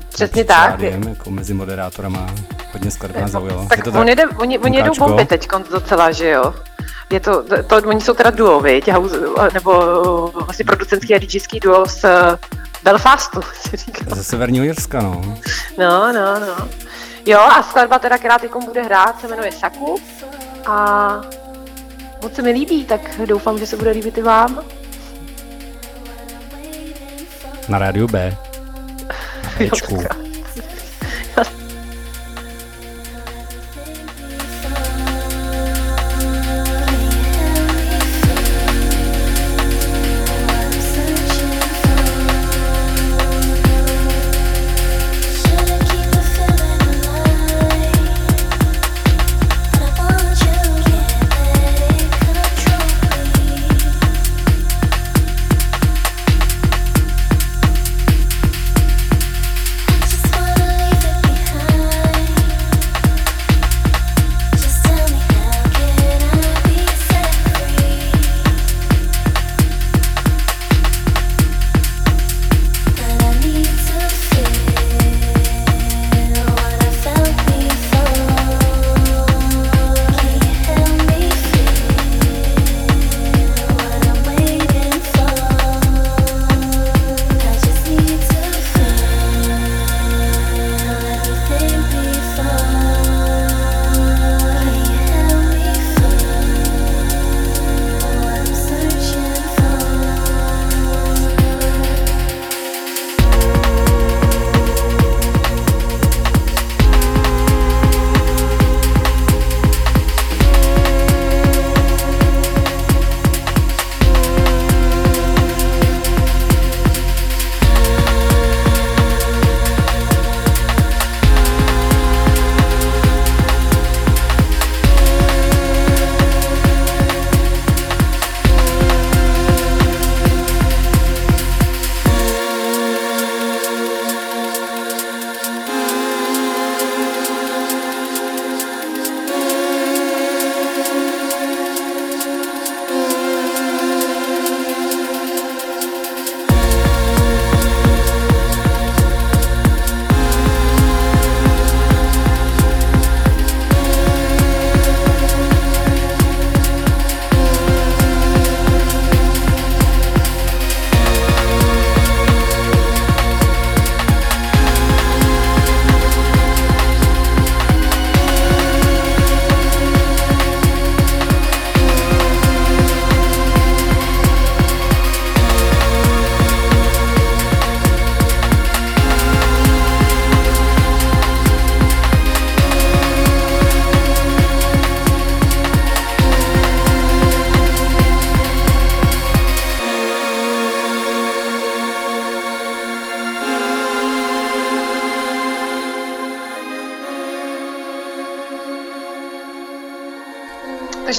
Přesně 0.08 0.44
tak. 0.44 0.70
rádiem, 0.70 1.02
jako 1.08 1.30
mezi 1.30 1.54
moderátorama. 1.54 2.26
Hodně 2.72 2.90
skladba 2.90 3.20
nás 3.20 3.30
zaujalo. 3.30 3.66
Tak, 3.68 3.78
Je 3.78 3.84
to 3.92 4.00
on 4.00 4.08
jede, 4.08 4.26
oni, 4.26 4.58
oni 4.58 4.76
jedou 4.76 4.94
bomby 4.98 5.24
teď 5.24 5.48
docela, 5.70 6.12
že 6.12 6.30
jo? 6.30 6.54
Je 7.12 7.20
to, 7.20 7.42
to, 7.42 7.62
to, 7.62 7.76
oni 7.88 8.00
jsou 8.00 8.14
teda 8.14 8.30
duo, 8.30 8.60
viď? 8.60 8.90
Nebo 9.54 9.72
vlastně 10.34 10.64
producentský 10.64 11.14
a 11.14 11.18
DJský 11.18 11.60
duo 11.60 11.86
z 11.86 12.04
uh, 12.04 12.10
Belfastu, 12.82 13.40
si 13.54 13.76
říkám. 13.76 14.16
Ze 14.16 14.24
Severního 14.24 14.64
Jirska, 14.64 15.00
no. 15.02 15.36
No, 15.78 16.12
no, 16.12 16.40
no. 16.40 16.68
Jo, 17.26 17.38
a 17.40 17.62
skladba 17.62 17.98
teda, 17.98 18.18
která 18.18 18.38
teď 18.38 18.50
bude 18.64 18.82
hrát, 18.82 19.20
se 19.20 19.28
jmenuje 19.28 19.52
Saku. 19.52 20.00
A 20.66 21.20
moc 22.22 22.34
se 22.34 22.42
mi 22.42 22.50
líbí, 22.50 22.84
tak 22.84 23.20
doufám, 23.26 23.58
že 23.58 23.66
se 23.66 23.76
bude 23.76 23.90
líbit 23.90 24.18
i 24.18 24.22
vám. 24.22 24.64
Na 27.68 27.78
rádiu 27.78 28.06
B. 28.06 28.36
Na. 29.60 30.29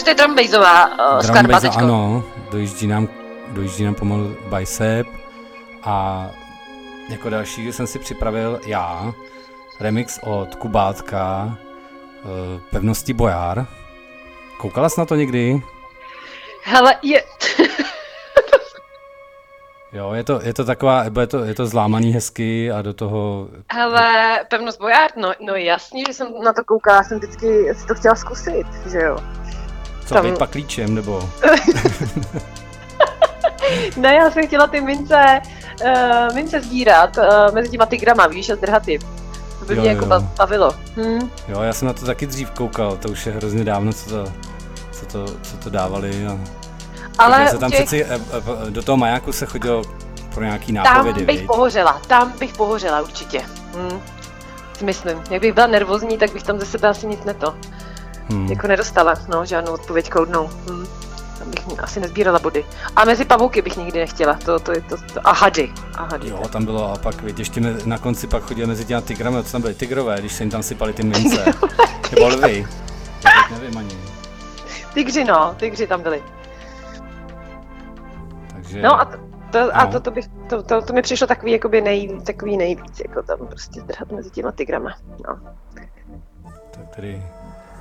Takže 0.01 0.15
to 0.15 0.21
je 0.21 0.27
drumbassová 0.27 0.87
uh, 1.15 1.21
skladba 1.21 1.59
teďko. 1.59 1.79
ano, 1.79 2.23
dojíždí 2.51 2.87
nám, 2.87 3.07
dojíždí 3.47 3.83
nám 3.83 3.95
pomalu 3.95 4.35
Bicep 4.49 5.07
a 5.83 6.27
jako 7.09 7.29
další 7.29 7.73
jsem 7.73 7.87
si 7.87 7.99
připravil 7.99 8.59
já 8.65 9.13
remix 9.79 10.19
od 10.23 10.55
Kubátka 10.55 11.43
uh, 12.23 12.61
Pevnosti 12.71 13.13
Bojár. 13.13 13.65
Koukala 14.57 14.89
jsi 14.89 14.99
na 14.99 15.05
to 15.05 15.15
někdy? 15.15 15.61
Hele, 16.63 16.95
je... 17.01 17.23
Jo, 19.93 20.13
je 20.13 20.23
to, 20.23 20.39
je 20.43 20.53
to 20.53 20.65
taková, 20.65 21.05
je 21.19 21.27
to, 21.27 21.43
je 21.43 21.53
to 21.53 21.65
zlámaný 21.65 22.11
hezky 22.11 22.71
a 22.71 22.81
do 22.81 22.93
toho, 22.93 23.47
Hele, 23.73 24.39
pevnost 24.49 24.79
Bojard, 24.79 25.15
no, 25.17 25.33
no 25.45 25.55
jasně, 25.55 26.03
že 26.07 26.13
jsem 26.13 26.27
na 26.43 26.53
to 26.53 26.63
koukala, 26.63 27.03
jsem 27.03 27.17
vždycky 27.17 27.73
si 27.73 27.87
to 27.87 27.95
chtěla 27.95 28.15
zkusit, 28.15 28.67
že 28.91 28.99
jo. 28.99 29.17
Co 30.11 30.15
Tam- 30.15 30.25
být 30.31 30.37
paklíčem, 30.37 30.95
nebo 30.95 31.29
Ne, 33.97 34.13
já 34.15 34.31
jsem 34.31 34.47
chtěla 34.47 34.67
ty 34.67 34.81
mince, 34.81 35.41
uh, 35.85 36.35
mince 36.35 36.61
sbírat 36.61 37.17
uh, 37.17 37.53
mezi 37.55 37.69
těma 37.69 37.85
tygrama, 37.85 38.27
víš, 38.27 38.49
a 38.49 38.55
zdrhat 38.55 38.87
je. 38.87 38.99
To 39.59 39.65
by 39.67 39.75
Jo, 39.75 39.81
mě 39.81 39.89
jako 39.89 40.01
jo. 40.05 40.09
ba- 40.09 40.27
bavilo. 40.37 40.71
Hm? 40.97 41.29
jo, 41.47 41.61
já 41.61 41.73
jsem 41.73 41.87
na 41.87 41.93
to 41.93 42.05
taky 42.05 42.25
dřív 42.27 42.51
koukal, 42.51 42.97
to 42.97 43.09
už 43.09 43.25
je 43.25 43.31
hrozně 43.31 43.63
dávno, 43.63 43.93
co 43.93 44.09
to, 44.09 44.25
co 44.91 45.05
to, 45.05 45.25
co 45.41 45.57
to 45.57 45.69
dávali 45.69 46.25
a 46.27 46.37
Ale 47.17 47.47
se 47.47 47.57
tam 47.57 47.71
těch, 47.71 47.79
přeci, 47.79 48.05
eh, 48.05 48.19
eh, 48.67 48.71
do 48.71 48.81
toho 48.83 48.97
majáku 48.97 49.31
se 49.33 49.45
chodilo 49.45 49.81
pro 50.33 50.43
nějaký 50.43 50.73
tam 50.73 50.83
nápovědy, 50.83 51.25
bych 51.25 51.37
viď? 51.39 51.47
pohořela, 51.47 52.01
tam 52.07 52.33
bych 52.39 52.53
pohořela 52.53 53.01
určitě. 53.01 53.41
Hm. 53.75 54.01
Myslím, 54.83 55.21
jak 55.29 55.41
bych 55.41 55.53
byla 55.53 55.67
nervózní, 55.67 56.17
tak 56.17 56.33
bych 56.33 56.43
tam 56.43 56.59
ze 56.59 56.65
sebe 56.65 56.87
asi 56.87 57.07
nic 57.07 57.23
neto. 57.23 57.55
Hmm. 58.29 58.47
Jako 58.47 58.67
nedostala, 58.67 59.13
no, 59.27 59.45
žádnou 59.45 59.73
odpověď 59.73 60.09
koudnou. 60.09 60.47
Hm. 60.47 60.85
Tam 61.39 61.51
bych 61.51 61.83
asi 61.83 61.99
nezbírala 61.99 62.39
body. 62.39 62.65
A 62.95 63.05
mezi 63.05 63.25
pavouky 63.25 63.61
bych 63.61 63.77
nikdy 63.77 63.99
nechtěla. 63.99 64.33
To, 64.33 64.59
to, 64.59 64.73
to, 64.89 64.97
to, 65.13 65.27
a 65.27 65.31
hady. 65.31 65.71
A 65.97 66.03
hady. 66.03 66.29
Jo, 66.29 66.47
tam 66.47 66.65
bylo 66.65 66.93
a 66.93 66.97
pak, 66.97 67.21
víte, 67.21 67.41
ještě 67.41 67.61
na 67.85 67.97
konci 67.97 68.27
pak 68.27 68.43
chodil 68.43 68.67
mezi 68.67 68.85
těma 68.85 69.01
tygrami, 69.01 69.43
to 69.43 69.51
tam 69.51 69.61
byly 69.61 69.73
tigrové, 69.73 70.19
když 70.19 70.33
se 70.33 70.43
jim 70.43 70.51
tam 70.51 70.63
sypali 70.63 70.93
ty 70.93 71.03
mince. 71.03 71.45
Nebo 72.11 72.27
lvy. 72.27 72.67
Já 73.25 73.57
nevím 73.57 73.77
ani. 73.77 73.97
Tygři, 74.93 75.23
no, 75.23 75.55
tygři 75.59 75.87
tam 75.87 76.01
byli. 76.01 76.23
Takže... 78.53 78.81
No 78.81 79.01
a 79.01 79.05
to, 79.05 79.17
to, 79.51 79.75
a 79.75 79.85
No. 79.85 79.91
to, 79.91 79.99
to, 79.99 80.11
bych, 80.11 80.25
to, 80.49 80.63
to, 80.63 80.81
to 80.81 80.93
mi 80.93 81.01
přišlo 81.01 81.27
takový, 81.27 81.51
jakoby 81.51 81.81
nej, 81.81 82.19
takový 82.25 82.57
nejvíc, 82.57 82.99
jako 82.99 83.23
tam 83.23 83.47
prostě 83.47 83.81
zdrhat 83.81 84.11
mezi 84.11 84.29
těma 84.29 84.51
tygrama. 84.51 84.93
No, 85.27 85.39
Tak 86.71 86.95
tady 86.95 87.23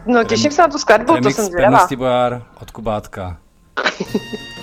no 0.06 0.24
těším 0.24 0.52
se 0.52 0.62
na 0.62 0.68
tu 0.68 0.78
skladbu, 0.78 1.06
to 1.06 1.14
remix 1.14 1.36
jsem 1.36 1.44
zvědavá. 1.44 1.76
Pevnosti 1.76 1.96
Bojar 1.96 2.42
od 2.60 2.70
Kubátka. 2.70 3.36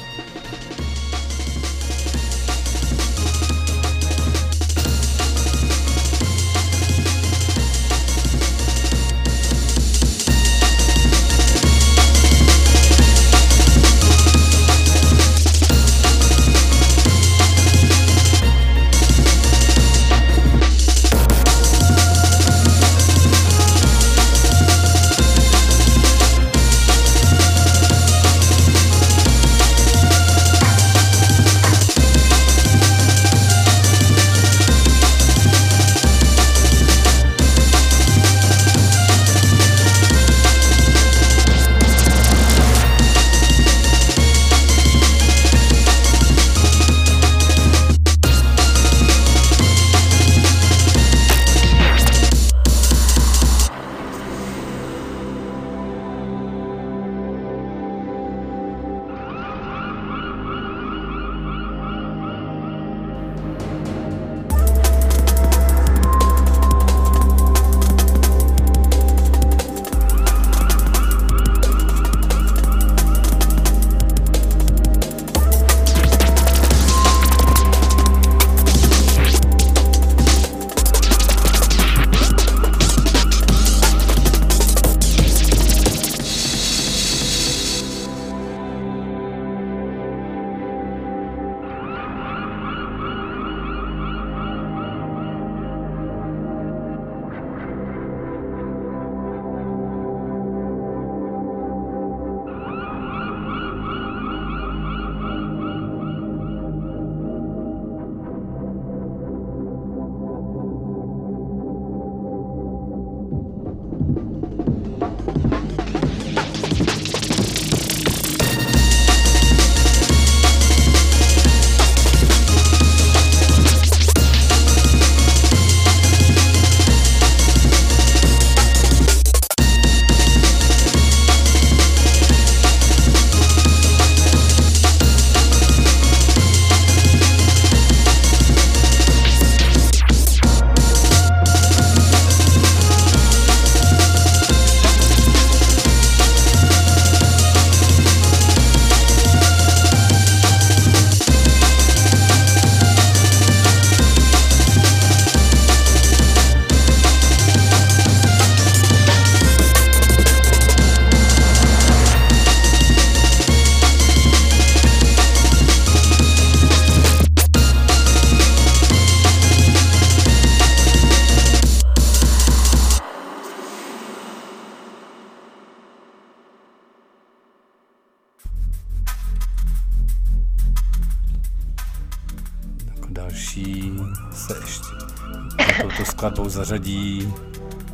zařadí 186.57 187.33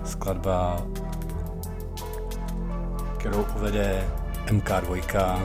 skladba, 0.06 0.78
kterou 3.18 3.46
uvede 3.56 4.08
MK2, 4.48 5.40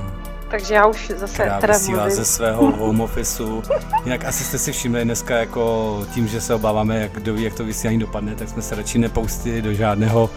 Takže 0.50 0.74
já 0.74 0.86
už 0.86 1.12
zase 1.16 1.34
která 1.34 1.60
teda 1.60 1.74
vysílá 1.74 2.02
mluvím. 2.02 2.16
ze 2.16 2.24
svého 2.24 2.70
home 2.70 3.00
officeu. 3.00 3.62
Jinak 4.04 4.24
asi 4.24 4.44
jste 4.44 4.58
si 4.58 4.72
všimli 4.72 5.04
dneska 5.04 5.36
jako 5.36 6.06
tím, 6.14 6.28
že 6.28 6.40
se 6.40 6.54
obáváme, 6.54 7.00
jak, 7.00 7.12
kdo 7.12 7.34
ví, 7.34 7.42
jak 7.42 7.54
to 7.54 7.64
vysílání 7.64 7.98
dopadne, 7.98 8.34
tak 8.34 8.48
jsme 8.48 8.62
se 8.62 8.74
radši 8.74 8.98
nepoustili 8.98 9.62
do 9.62 9.74
žádného 9.74 10.30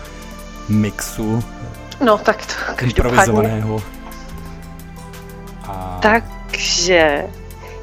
mixu 0.70 1.44
No 2.06 2.18
tak 2.18 2.38
to 2.46 2.86
improvizovaného. 2.86 3.84
A 5.68 6.00
Takže 6.02 7.26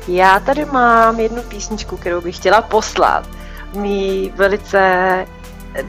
já 0.09 0.41
tady 0.41 0.65
mám 0.65 1.21
jednu 1.21 1.43
písničku, 1.43 1.97
kterou 1.97 2.21
bych 2.21 2.37
chtěla 2.37 2.63
poslat 2.63 3.38
mý 3.75 4.33
velice 4.35 5.27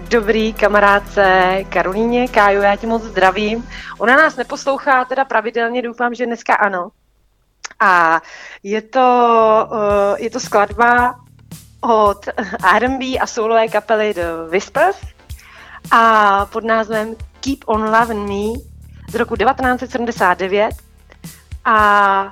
dobrý 0.09 0.53
kamarádce 0.53 1.57
Karolíně. 1.69 2.27
Káju, 2.27 2.61
já 2.61 2.75
tě 2.75 2.87
moc 2.87 3.03
zdravím. 3.03 3.69
Ona 3.97 4.15
nás 4.15 4.35
neposlouchá 4.35 5.05
teda 5.05 5.25
pravidelně, 5.25 5.81
doufám, 5.81 6.13
že 6.13 6.25
dneska 6.25 6.55
ano. 6.55 6.89
A 7.79 8.21
je 8.63 8.81
to, 8.81 9.69
eh, 9.71 10.23
je 10.23 10.29
to 10.29 10.39
skladba 10.39 11.15
od 11.81 12.25
R&B 12.75 13.05
a 13.19 13.27
soulové 13.27 13.67
kapely 13.67 14.13
The 14.13 14.49
Whispers 14.49 14.97
a 15.91 16.45
pod 16.45 16.63
názvem 16.63 17.15
Keep 17.39 17.59
on 17.65 17.83
Loving 17.83 18.29
Me 18.29 18.59
z 19.09 19.15
roku 19.15 19.35
1979 19.35 20.75
a 21.65 22.29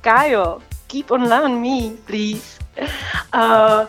Kájo, 0.00 0.58
keep 0.86 1.10
on 1.10 1.28
loving 1.28 1.58
me, 1.58 1.96
please. 2.06 2.55
Uh, 3.34 3.40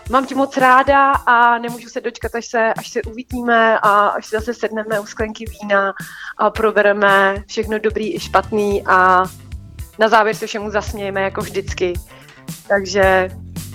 mám 0.10 0.26
tě 0.26 0.36
moc 0.36 0.58
ráda 0.58 1.12
a 1.12 1.58
nemůžu 1.58 1.90
se 1.90 2.02
dočkat, 2.02 2.36
až 2.36 2.46
se, 2.46 2.74
až 2.74 2.90
se 2.90 3.02
uvidíme 3.02 3.80
a 3.80 4.08
až 4.08 4.26
si 4.26 4.36
zase 4.36 4.54
sedneme 4.54 5.00
u 5.00 5.06
sklenky 5.06 5.46
vína 5.62 5.94
a 6.38 6.50
probereme 6.50 7.36
všechno 7.48 7.80
dobrý 7.80 8.16
i 8.16 8.20
špatný 8.20 8.84
a 8.88 9.26
na 10.00 10.08
závěr 10.10 10.36
se 10.36 10.48
všemu 10.48 10.72
zasmějeme 10.72 11.22
jako 11.22 11.42
vždycky. 11.42 11.94
Takže 12.68 13.30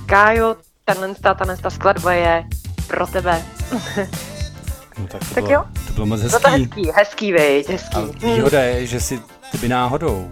Kájo, 0.07 0.57
tenhle, 0.85 1.15
ta, 1.15 1.35
tenhle 1.35 1.57
ta 1.57 1.71
skladba 1.71 2.13
je 2.13 2.45
pro 2.87 3.07
tebe. 3.07 3.43
no, 4.99 5.07
tak 5.07 5.21
to, 5.29 5.35
Tak 5.35 5.45
bylo, 5.45 5.51
jo. 5.53 5.65
to 5.87 5.93
bylo 5.93 6.07
moc 6.07 6.23
No 6.23 6.41
to 6.41 6.49
hezký. 6.49 6.63
hezký, 6.65 6.91
hezký, 6.95 7.33
veď, 7.33 7.69
hezký. 7.69 7.97
A 7.97 8.01
výhoda 8.27 8.63
je, 8.63 8.87
že 8.87 9.01
si 9.01 9.21
ty 9.53 9.59
by 9.59 9.69
náhodou 9.69 10.31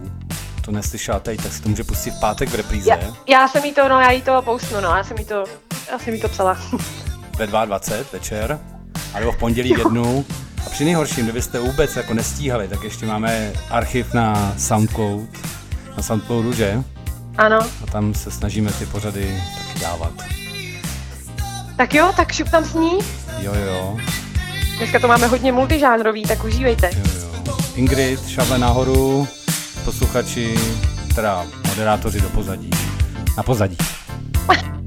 to 0.61 0.71
neslyšela 0.71 1.19
teď, 1.19 1.43
tak 1.43 1.53
se 1.53 1.61
to 1.61 1.69
může 1.69 1.83
pustit 1.83 2.11
v 2.11 2.19
pátek 2.19 2.49
v 2.49 2.55
repríze. 2.55 2.89
Já, 2.89 2.99
já 3.27 3.47
jsem 3.47 3.65
jí 3.65 3.73
to, 3.73 3.89
no, 3.89 3.99
já 3.99 4.11
jí 4.11 4.21
to 4.21 4.41
postnu, 4.41 4.81
no, 4.81 4.89
já 4.89 5.03
jsem 5.03 5.17
jí 5.17 5.25
to, 5.25 5.43
já 5.91 5.99
jsem 5.99 6.13
jí 6.13 6.21
to 6.21 6.29
psala. 6.29 6.57
Ve 7.37 7.47
22 7.47 8.05
večer, 8.13 8.59
alebo 9.13 9.31
v 9.31 9.37
pondělí 9.37 9.73
v 9.73 9.77
jednu. 9.77 10.25
A 10.65 10.69
při 10.69 10.85
nejhorším, 10.85 11.23
kdybyste 11.23 11.59
vůbec 11.59 11.95
jako 11.95 12.13
nestíhali, 12.13 12.67
tak 12.67 12.83
ještě 12.83 13.05
máme 13.05 13.53
archiv 13.69 14.13
na 14.13 14.53
Soundcloud, 14.57 15.29
na 15.97 16.03
Soundcloudu, 16.03 16.53
že? 16.53 16.83
Ano. 17.37 17.59
A 17.83 17.91
tam 17.91 18.13
se 18.13 18.31
snažíme 18.31 18.71
ty 18.71 18.85
pořady 18.85 19.43
taky 19.57 19.79
dávat. 19.79 20.11
Tak 21.77 21.93
jo, 21.93 22.13
tak 22.15 22.31
šup 22.31 22.49
tam 22.49 22.65
s 22.65 22.73
ní. 22.73 22.91
Jo, 23.39 23.53
jo, 23.55 23.97
Dneska 24.77 24.99
to 24.99 25.07
máme 25.07 25.27
hodně 25.27 25.51
multižánrový, 25.51 26.23
tak 26.23 26.43
užívejte. 26.43 26.89
jo, 26.93 27.03
jo. 27.47 27.55
Ingrid, 27.75 28.27
šable 28.27 28.57
nahoru, 28.57 29.27
posluchači, 29.85 30.55
teda 31.15 31.45
moderátoři 31.67 32.21
do 32.21 32.29
pozadí. 32.29 32.69
Na 33.37 33.43
pozadí. 33.43 33.77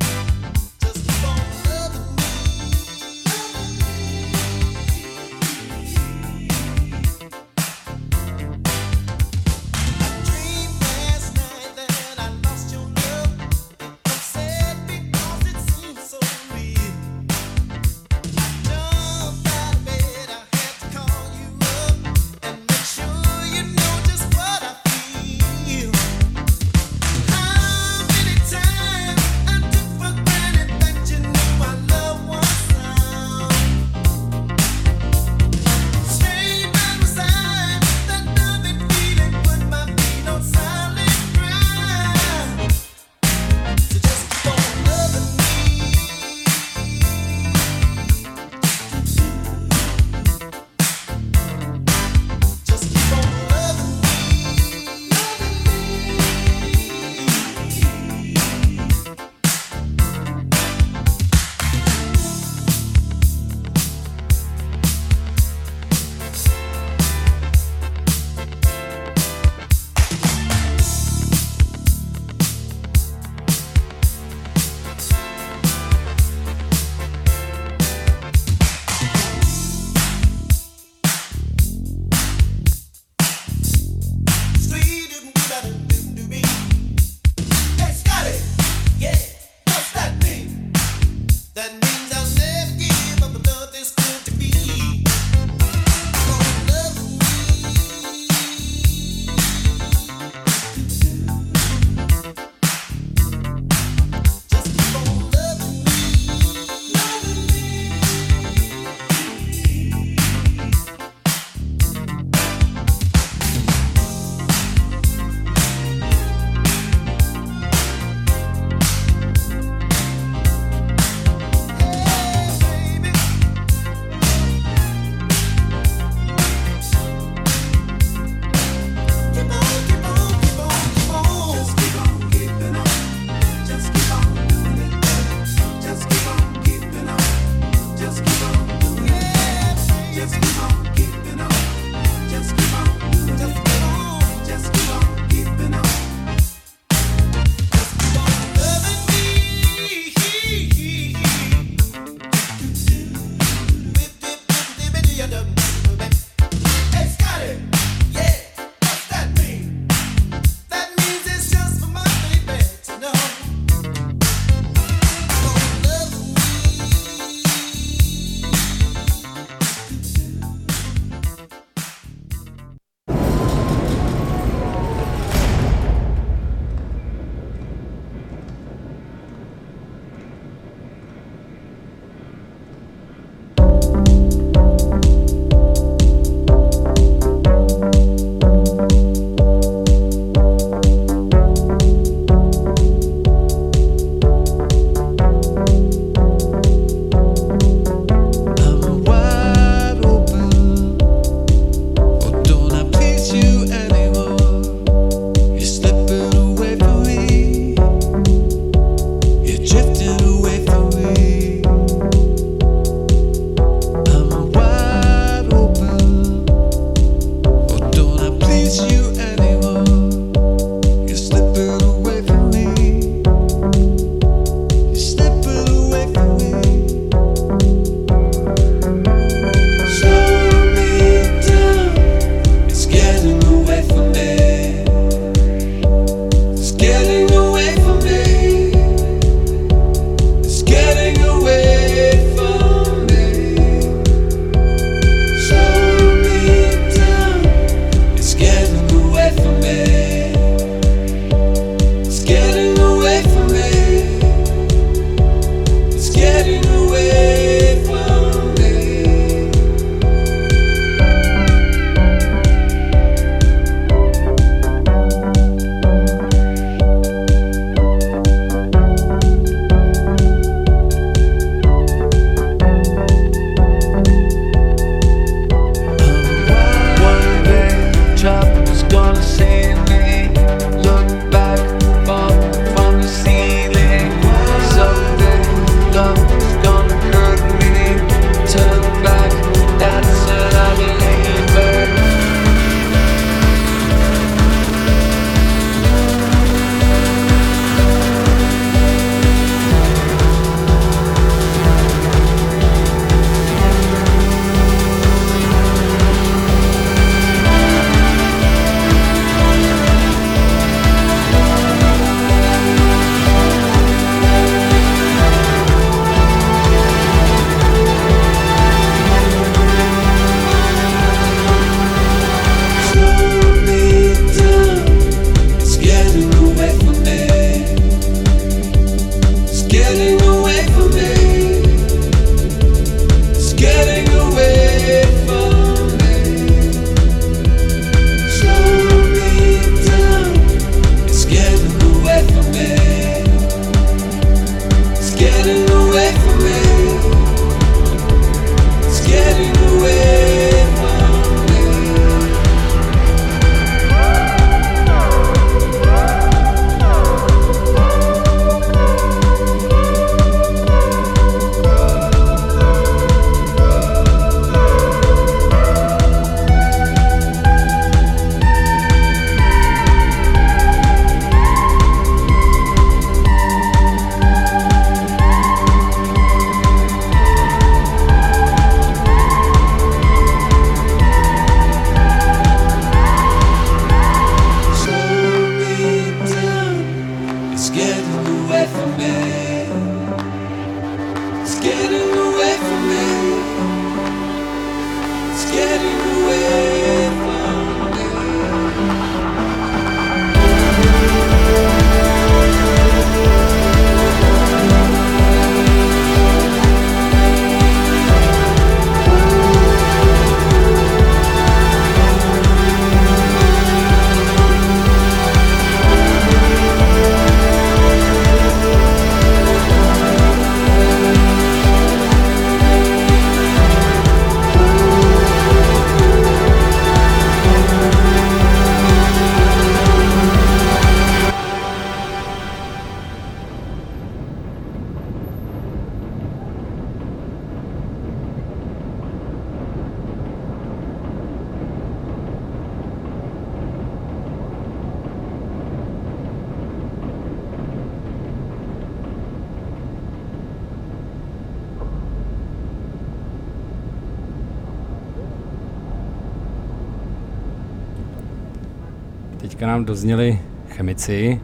Dozněli 459.95 460.41
chemici 460.69 461.41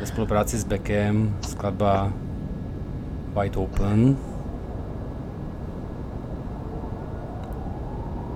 ve 0.00 0.06
spolupráci 0.06 0.58
s 0.58 0.64
Beckem, 0.64 1.36
skladba 1.40 2.12
White 3.34 3.56
Open. 3.56 4.16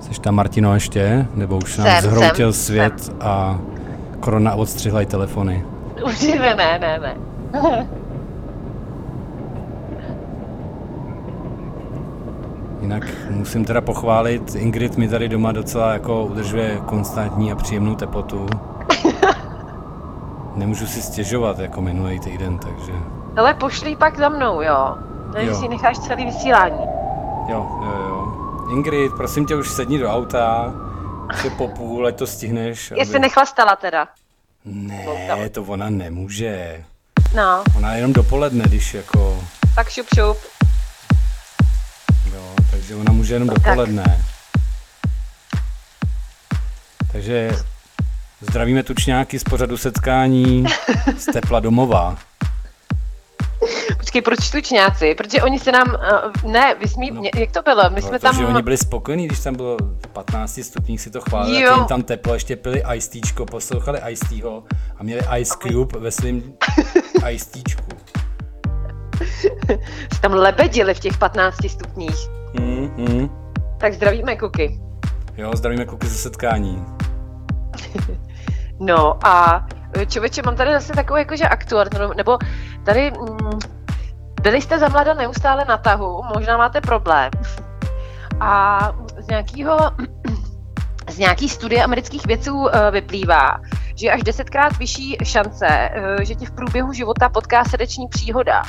Jsi 0.00 0.20
tam, 0.20 0.34
Martino, 0.34 0.74
ještě? 0.74 1.26
Nebo 1.34 1.56
už 1.56 1.76
nám 1.78 1.86
Jsem, 1.86 2.10
zhroutil 2.10 2.52
jsem, 2.52 2.64
svět 2.64 3.12
a 3.20 3.60
korona 4.20 4.54
odstřihla 4.54 5.02
i 5.02 5.06
telefony? 5.06 5.64
Už 6.06 6.22
ne, 6.22 6.56
ne, 6.56 6.78
ne, 6.80 7.16
Jinak 12.84 13.04
musím 13.30 13.64
teda 13.64 13.80
pochválit, 13.80 14.54
Ingrid 14.54 14.96
mi 14.96 15.08
tady 15.08 15.28
doma 15.28 15.52
docela 15.52 15.92
jako 15.92 16.24
udržuje 16.24 16.80
konstantní 16.86 17.52
a 17.52 17.56
příjemnou 17.56 17.94
teplotu. 17.94 18.46
Nemůžu 20.54 20.86
si 20.86 21.02
stěžovat 21.02 21.58
jako 21.58 21.80
minulý 21.80 22.20
týden, 22.20 22.58
takže 22.58 22.92
Hele, 23.36 23.54
pošli 23.54 23.96
pak 23.96 24.18
za 24.18 24.28
mnou, 24.28 24.62
jo. 24.62 24.96
Takže 25.32 25.50
Jo. 25.50 25.56
si 25.56 25.68
necháš 25.68 25.98
celý 25.98 26.24
vysílání. 26.24 26.78
jo, 27.48 27.66
jo, 27.84 27.92
jo. 28.08 28.34
Ingrid, 28.72 29.12
prosím 29.16 29.46
tě, 29.46 29.56
už 29.56 29.70
sedni 29.70 29.98
do 29.98 30.08
auta, 30.10 30.74
je 31.44 31.50
po 31.50 31.68
půl, 31.68 32.06
ať 32.06 32.16
to 32.16 32.26
stihneš. 32.26 32.92
Jestli 32.96 33.18
nechlastala 33.18 33.76
teda. 33.76 34.08
Ne, 34.64 35.48
to 35.50 35.62
ona 35.62 35.90
nemůže. 35.90 36.84
No, 37.36 37.64
Ona 37.76 37.94
jenom 37.94 38.12
dopoledne, 38.12 38.64
když 38.66 38.94
jako, 38.94 39.38
tak 39.74 39.88
šup 39.88 40.06
šup. 40.14 40.36
Takže 42.84 43.00
ona 43.00 43.12
může 43.12 43.34
jenom 43.34 43.48
dopoledne. 43.48 44.24
Takže 47.12 47.50
zdravíme 48.40 48.82
tučňáky 48.82 49.38
z 49.38 49.44
pořadu 49.44 49.76
setkání 49.76 50.64
z 51.18 51.24
tepla 51.32 51.60
domova. 51.60 52.18
Počkej, 53.98 54.22
proč 54.22 54.50
tučňáci? 54.50 55.14
Protože 55.14 55.42
oni 55.42 55.58
se 55.58 55.72
nám, 55.72 55.88
uh, 56.44 56.50
ne, 56.52 56.74
vysmí, 56.74 57.10
No. 57.10 57.22
no, 57.22 57.28
jak 57.40 57.50
to 57.50 57.62
bylo? 57.62 57.90
My 57.90 58.02
jsme 58.02 58.18
tam, 58.18 58.44
oni 58.44 58.62
byli 58.62 58.76
spokojení, 58.76 59.26
když 59.26 59.40
tam 59.40 59.54
bylo 59.54 59.76
15 60.12 60.60
stupních, 60.62 61.00
si 61.00 61.10
to 61.10 61.20
chválili, 61.20 61.60
Jo. 61.60 61.66
jak 61.68 61.76
jim 61.76 61.86
tam 61.86 62.02
teplo, 62.02 62.34
ještě 62.34 62.56
pili 62.56 62.82
ice 62.96 63.10
teačko, 63.10 63.46
poslouchali 63.46 64.00
ice 64.10 64.24
teaho 64.28 64.62
a 64.98 65.02
měli 65.02 65.22
ice 65.38 65.54
cube 65.62 65.98
ve 65.98 66.10
svém 66.10 66.42
ice 67.30 67.50
teačku. 67.50 67.82
tam 70.20 70.32
lebedili 70.32 70.94
v 70.94 71.00
těch 71.00 71.18
15 71.18 71.56
stupních. 71.68 72.43
Mm, 72.60 72.90
mm. 72.96 73.30
Tak 73.78 73.92
zdravíme 73.92 74.36
kuky. 74.36 74.80
Jo, 75.36 75.50
zdravíme 75.54 75.84
kluky 75.84 76.06
ze 76.06 76.14
setkání. 76.14 76.84
No 78.80 79.26
a 79.26 79.66
člověče, 80.06 80.42
mám 80.42 80.56
tady 80.56 80.72
zase 80.72 80.92
takovou 80.92 81.16
jakože 81.16 81.44
aktuál, 81.44 81.84
no, 81.98 82.14
nebo 82.14 82.38
tady 82.84 83.10
mm, 83.10 83.58
byli 84.42 84.60
jste 84.60 84.78
za 84.78 84.88
mlada 84.88 85.14
neustále 85.14 85.64
na 85.64 85.76
tahu, 85.76 86.22
možná 86.34 86.56
máte 86.56 86.80
problém. 86.80 87.30
A 88.40 88.78
z 89.18 89.26
nějakého 89.26 89.78
z 91.10 91.18
nějaký 91.18 91.48
studie 91.48 91.84
amerických 91.84 92.26
vědců 92.26 92.68
eh, 92.68 92.90
vyplývá, 92.90 93.60
že 93.94 94.06
je 94.06 94.12
až 94.12 94.22
desetkrát 94.22 94.78
vyšší 94.78 95.16
šance, 95.24 95.66
eh, 95.68 96.24
že 96.24 96.34
tě 96.34 96.46
v 96.46 96.50
průběhu 96.50 96.92
života 96.92 97.28
potká 97.28 97.64
srdeční 97.64 98.08
příhoda. 98.08 98.62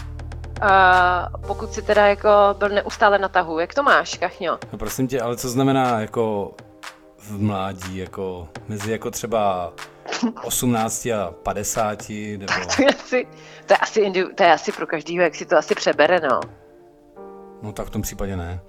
Eh, 0.62 1.26
pokud 1.48 1.74
si 1.74 1.82
teda 1.82 2.08
jako 2.08 2.30
byl 2.58 2.70
neustále 2.70 3.20
na 3.20 3.30
tahu. 3.30 3.60
Jak 3.60 3.74
to 3.74 3.84
máš, 3.84 4.18
Kachňo? 4.18 4.58
No 4.72 4.78
prosím 4.78 5.08
tě, 5.08 5.22
ale 5.22 5.38
co 5.38 5.50
znamená 5.50 6.00
jako 6.02 6.52
v 7.18 7.42
mládí, 7.42 7.98
jako 7.98 8.48
mezi 8.68 8.92
jako 8.92 9.12
třeba 9.12 9.74
18 10.44 11.06
a 11.06 11.34
50, 11.44 12.10
nebo... 12.38 12.54
To 12.76 12.82
je 12.82 12.88
asi, 12.90 13.28
to 13.66 13.74
je 13.74 13.78
asi, 13.78 14.12
to 14.36 14.44
je 14.44 14.54
asi 14.54 14.72
pro 14.72 14.88
každýho, 14.88 15.24
jak 15.24 15.36
si 15.36 15.46
to 15.46 15.58
asi 15.58 15.76
přebere, 15.76 16.20
no. 16.20 16.40
No 17.62 17.72
tak 17.72 17.88
v 17.88 17.90
tom 17.90 18.02
případě 18.02 18.36
ne. 18.38 18.60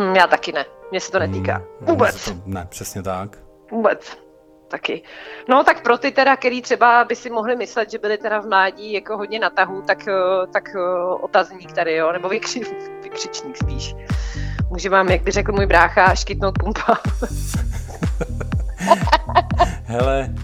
Hm, 0.00 0.16
já 0.16 0.26
taky 0.26 0.52
ne. 0.52 0.64
Mně 0.90 1.00
se 1.00 1.12
to 1.12 1.18
netýká. 1.18 1.54
Hmm, 1.56 1.66
Vůbec. 1.80 2.24
To, 2.24 2.30
ne, 2.46 2.66
přesně 2.70 3.02
tak. 3.02 3.38
Vůbec. 3.70 4.16
Taky. 4.68 5.02
No 5.48 5.64
tak 5.64 5.82
pro 5.82 5.98
ty 5.98 6.10
teda, 6.10 6.36
který 6.36 6.62
třeba 6.62 7.04
by 7.04 7.16
si 7.16 7.30
mohli 7.30 7.56
myslet, 7.56 7.90
že 7.90 7.98
byli 7.98 8.18
teda 8.18 8.40
v 8.40 8.46
mládí 8.46 8.92
jako 8.92 9.16
hodně 9.16 9.38
na 9.38 9.50
tahu, 9.50 9.82
tak, 9.82 10.08
eh, 10.08 10.46
tak 10.52 10.68
eh, 10.76 10.80
otazník 11.20 11.72
tady, 11.72 11.94
jo, 11.94 12.12
nebo 12.12 12.28
vykři, 12.28 12.60
vykřičník 13.02 13.56
spíš. 13.56 13.94
Může 14.70 14.88
vám, 14.88 15.08
jak 15.08 15.22
by 15.22 15.30
řekl 15.30 15.52
můj 15.52 15.66
brácha, 15.66 16.14
škytnout 16.14 16.58
pumpa. 16.58 16.94
Hele, 19.84 20.34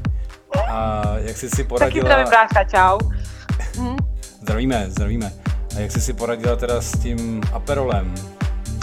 a 0.68 1.03
jak 1.18 1.37
jsi 1.37 1.51
si 1.51 1.57
Taky 1.57 1.68
poradila... 1.68 2.05
zdravím 2.05 2.29
brácha, 2.29 2.64
čau. 2.64 2.99
Hm? 3.79 3.97
Zdravíme, 4.41 4.87
zdravíme. 4.89 5.33
A 5.77 5.81
jak 5.81 5.91
jsi 5.91 6.01
si 6.01 6.12
poradila 6.12 6.57
teda 6.57 6.81
s 6.81 6.93
tím 6.93 7.43
aperolem? 7.53 8.14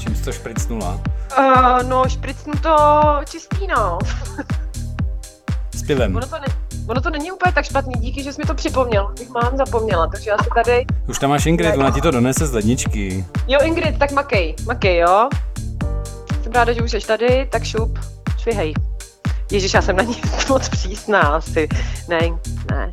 Čím 0.01 0.15
jsi 0.15 0.23
to 0.23 0.31
špricnula? 0.31 1.01
Uh, 1.37 1.83
no, 1.83 2.09
špricnu 2.09 2.53
to 2.53 2.75
čistý, 3.25 3.67
no. 3.67 3.99
Pivem. 5.89 6.15
Ono 6.15 6.27
to, 6.27 6.35
ne, 6.35 6.45
ono 6.87 7.01
to 7.01 7.09
není 7.09 7.31
úplně 7.31 7.53
tak 7.53 7.65
špatný, 7.65 7.93
díky, 7.99 8.23
že 8.23 8.33
jsi 8.33 8.41
mi 8.41 8.47
to 8.47 8.53
připomněl. 8.53 9.13
Bych 9.19 9.29
mám 9.29 9.57
zapomněla, 9.57 10.07
takže 10.07 10.29
já 10.29 10.37
se 10.37 10.49
tady... 10.55 10.85
Už 11.07 11.19
tam 11.19 11.29
máš 11.29 11.45
Ingrid, 11.45 11.75
ona 11.77 11.91
ti 11.91 12.01
to 12.01 12.11
donese 12.11 12.47
z 12.47 12.53
ledničky. 12.53 13.25
Jo, 13.47 13.59
Ingrid, 13.63 13.99
tak 13.99 14.11
makej, 14.11 14.55
makej, 14.65 14.97
jo. 14.97 15.29
Jsem 16.43 16.51
ráda, 16.51 16.73
že 16.73 16.81
už 16.81 16.91
jsi 16.91 17.07
tady, 17.07 17.47
tak 17.51 17.63
šup, 17.63 17.99
švihej. 18.37 18.73
Ježíš, 19.51 19.73
já 19.73 19.81
jsem 19.81 19.95
na 19.95 20.03
ní 20.03 20.21
moc 20.49 20.69
přísná 20.69 21.21
asi. 21.21 21.67
Ne, 22.07 22.19
ne. 22.71 22.91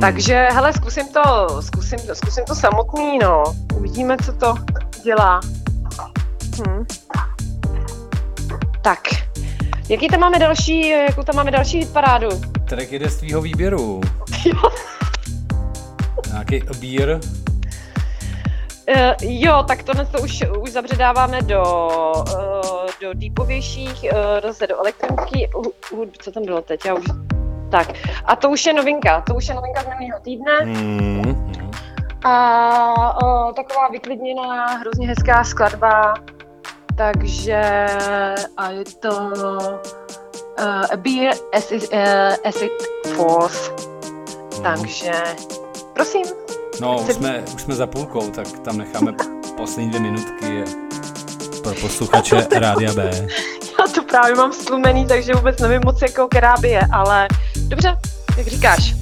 Takže, 0.00 0.48
hele, 0.52 0.72
zkusím 0.72 1.08
to, 1.08 1.48
zkusím, 1.62 1.98
zkusím 2.12 2.44
to 2.44 2.54
samotný, 2.54 3.18
no. 3.18 3.44
Uvidíme, 3.76 4.16
co 4.24 4.32
to 4.32 4.54
dělá. 5.04 5.40
Hm. 6.68 6.84
Tak, 8.82 9.00
jaký 9.88 10.08
tam 10.08 10.20
máme 10.20 10.38
další, 10.38 10.88
jakou 10.88 11.22
tam 11.22 11.36
máme 11.36 11.50
další 11.50 11.78
hitparádu? 11.78 12.28
Track 12.64 12.92
jede 12.92 13.10
z 13.10 13.16
tvýho 13.16 13.40
výběru. 13.40 14.00
Jo. 14.44 14.70
Nějaký 16.32 16.62
obír. 16.62 17.20
Uh, 18.96 19.12
jo, 19.20 19.64
tak 19.68 19.82
tohle 19.82 20.06
to 20.06 20.20
už, 20.20 20.44
už 20.60 20.70
zabředáváme 20.70 21.42
do, 21.42 21.62
uh, 22.16 22.90
do 23.00 23.14
deepovějších, 23.14 24.04
uh, 24.12 24.18
zase 24.42 24.66
do 24.66 24.78
elektroniky, 24.78 25.50
uh, 25.54 25.64
uh, 25.98 26.06
co 26.18 26.32
tam 26.32 26.44
bylo 26.44 26.62
teď, 26.62 26.84
já 26.84 26.94
už... 26.94 27.04
Tak, 27.70 27.88
a 28.24 28.36
to 28.36 28.50
už 28.50 28.66
je 28.66 28.72
novinka, 28.72 29.20
to 29.20 29.34
už 29.34 29.48
je 29.48 29.54
novinka 29.54 29.82
z 29.82 29.86
minulého 29.86 30.20
týdne 30.20 30.52
Hmm. 30.62 31.52
a 32.24 33.24
uh, 33.24 33.52
taková 33.52 33.88
vyklidněná, 33.88 34.66
hrozně 34.66 35.08
hezká 35.08 35.44
skladba, 35.44 36.14
takže 36.98 37.86
a 38.56 38.70
je 38.70 38.84
to 38.84 39.10
uh, 39.10 40.92
A 40.92 40.96
Beer 40.96 41.34
Acid, 41.54 41.88
uh, 41.92 42.48
acid 42.48 42.72
Force 43.16 43.70
Takže, 44.62 45.12
prosím. 45.94 46.26
No, 46.80 46.96
už 47.08 47.14
jsme, 47.14 47.44
už 47.54 47.62
jsme 47.62 47.74
za 47.74 47.86
půlkou, 47.86 48.30
tak 48.30 48.46
tam 48.58 48.78
necháme 48.78 49.12
poslední 49.56 49.90
dvě 49.90 50.00
minutky 50.00 50.64
pro 51.62 51.74
posluchače 51.74 52.46
Rádia 52.58 52.92
B. 52.92 53.10
Já 53.78 53.86
to 53.94 54.02
právě 54.02 54.34
mám 54.34 54.52
stlumený, 54.52 55.06
takže 55.06 55.34
vůbec 55.34 55.60
nevím 55.60 55.80
moc, 55.84 56.02
jako 56.02 56.28
která 56.28 56.56
by 56.56 56.68
je, 56.68 56.82
ale 56.92 57.28
dobře, 57.68 57.96
jak 58.36 58.46
říkáš. 58.46 58.97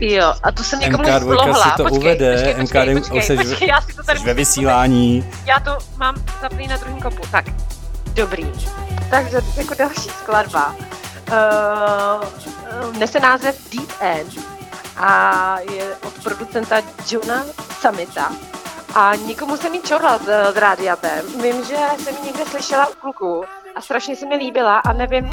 Jo, 0.00 0.34
a 0.42 0.52
to 0.52 0.64
jsem 0.64 0.80
někomu 0.80 1.04
MK2 1.04 1.20
zlohla. 1.20 1.64
si 1.64 1.70
to 1.76 1.82
počkej, 1.82 1.98
uvede, 1.98 2.32
počkej, 2.34 2.54
počkej, 2.54 2.94
MK2 2.94 2.98
počkej, 3.00 3.22
seš- 3.22 3.48
počkej, 3.48 3.68
já 3.68 3.80
si 3.80 3.94
to 3.94 4.02
tady 4.02 4.18
Jsi 4.18 4.24
ve 4.26 4.34
vysílání. 4.34 5.30
Já 5.44 5.60
to 5.60 5.78
mám 5.96 6.14
zaplý 6.40 6.66
na 6.68 6.76
druhém 6.76 7.00
kopu. 7.00 7.22
Tak, 7.30 7.44
dobrý. 8.14 8.52
Takže 9.10 9.40
jako 9.56 9.74
další 9.74 10.08
skladba. 10.08 10.74
Uh, 11.28 12.24
nese 12.98 13.20
název 13.20 13.56
Deep 13.72 13.90
End 14.00 14.32
a 14.96 15.56
je 15.72 15.96
od 16.06 16.12
producenta 16.22 16.76
Johna 17.10 17.44
Samita. 17.80 18.32
A 18.94 19.14
nikomu 19.14 19.56
jsem 19.56 19.74
ji 19.74 19.80
čorla 19.82 20.18
z, 20.18 20.52
z 20.54 20.56
Rádia 20.56 20.96
B. 20.96 21.22
Vím, 21.42 21.64
že 21.64 21.76
jsem 22.04 22.14
ji 22.16 22.22
někde 22.24 22.44
slyšela 22.44 22.86
u 22.88 22.92
kluku 23.00 23.44
a 23.76 23.80
strašně 23.80 24.16
se 24.16 24.26
mi 24.26 24.36
líbila 24.36 24.78
a 24.78 24.92
nevím, 24.92 25.30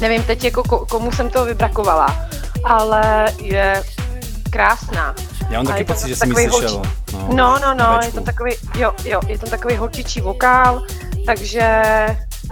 nevím 0.00 0.22
teď 0.22 0.44
jako 0.44 0.62
ko, 0.62 0.86
komu 0.86 1.12
jsem 1.12 1.30
to 1.30 1.44
vybrakovala, 1.44 2.06
ale 2.66 3.26
je 3.42 3.82
krásná. 4.50 5.14
Já 5.50 5.58
mám 5.62 5.66
taky 5.66 5.84
pocit, 5.84 6.08
že 6.08 6.16
jsem 6.16 6.30
ji 6.30 6.50
slyšel. 6.50 6.82
No, 7.12 7.58
no, 7.58 7.58
no, 7.60 7.74
na 7.74 8.00
je 8.04 8.12
to 8.12 8.20
takový, 8.20 8.52
jo, 8.78 8.92
jo, 9.04 9.20
je 9.26 9.38
to 9.38 9.50
takový 9.50 9.76
holčičí 9.76 10.20
vokál, 10.20 10.82
takže 11.26 11.82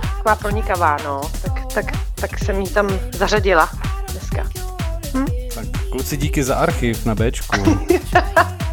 taková 0.00 0.36
pronikavá, 0.36 0.96
no. 1.04 1.20
Tak, 1.42 1.72
tak, 1.74 1.84
tak 2.14 2.38
jsem 2.38 2.60
ji 2.60 2.68
tam 2.68 2.88
zařadila 3.12 3.70
dneska. 4.12 4.44
Tak 5.54 5.64
kluci 5.90 6.16
díky 6.16 6.44
za 6.44 6.54
archiv 6.54 7.06
na 7.06 7.14
Bčku. 7.14 7.56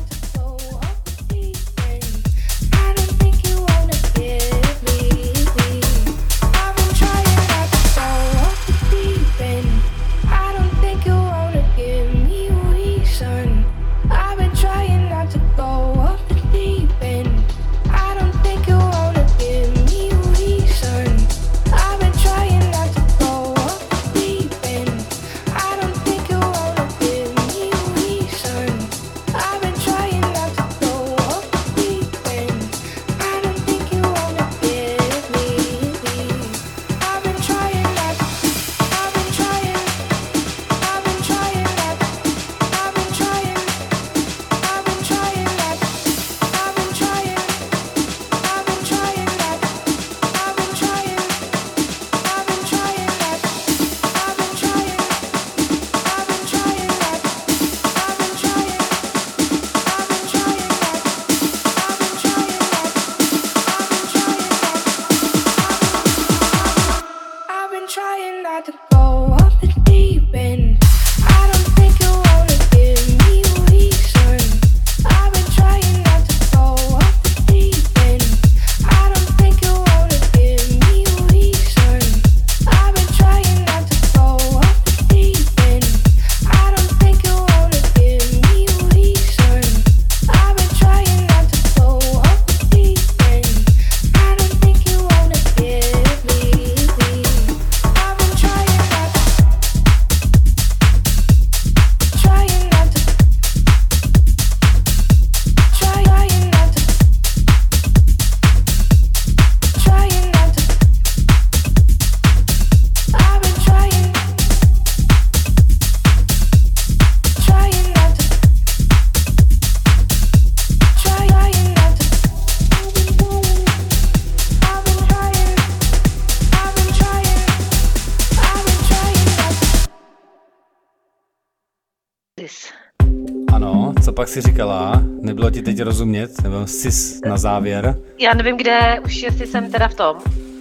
si 134.32 134.42
říkala? 134.42 135.04
Nebylo 135.22 135.50
ti 135.50 135.62
teď 135.62 135.82
rozumět? 135.82 136.32
Nebo 136.44 136.68
sis 136.68 137.22
na 137.26 137.38
závěr? 137.38 137.96
Já 138.20 138.34
nevím, 138.34 138.58
kde 138.58 139.00
už 139.06 139.22
jestli 139.24 139.48
jsem 139.48 139.72
teda 139.72 139.88
v 139.88 139.94
tom. 139.96 140.16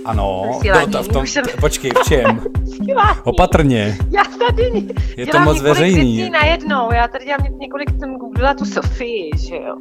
Ano, 0.04 0.44
Vysílání, 0.54 0.86
no, 0.92 0.98
to 0.98 1.04
v 1.04 1.08
tom, 1.12 1.26
jsem- 1.26 1.44
počkej, 1.60 1.90
v 1.90 2.08
čem? 2.08 2.40
Vysílání. 2.60 3.18
Opatrně. 3.24 3.96
Já 4.10 4.22
tady 4.46 4.86
Je 5.16 5.26
to 5.26 5.38
moc 5.40 5.60
veřejný. 5.62 6.30
najednou. 6.30 6.88
Já 6.92 7.08
tady 7.08 7.24
dělám 7.24 7.40
ně- 7.42 7.50
několik, 7.60 7.90
jsem 7.98 8.14
googlila 8.16 8.54
tu 8.54 8.64
Sofii, 8.64 9.30
že 9.48 9.54
jo. 9.56 9.76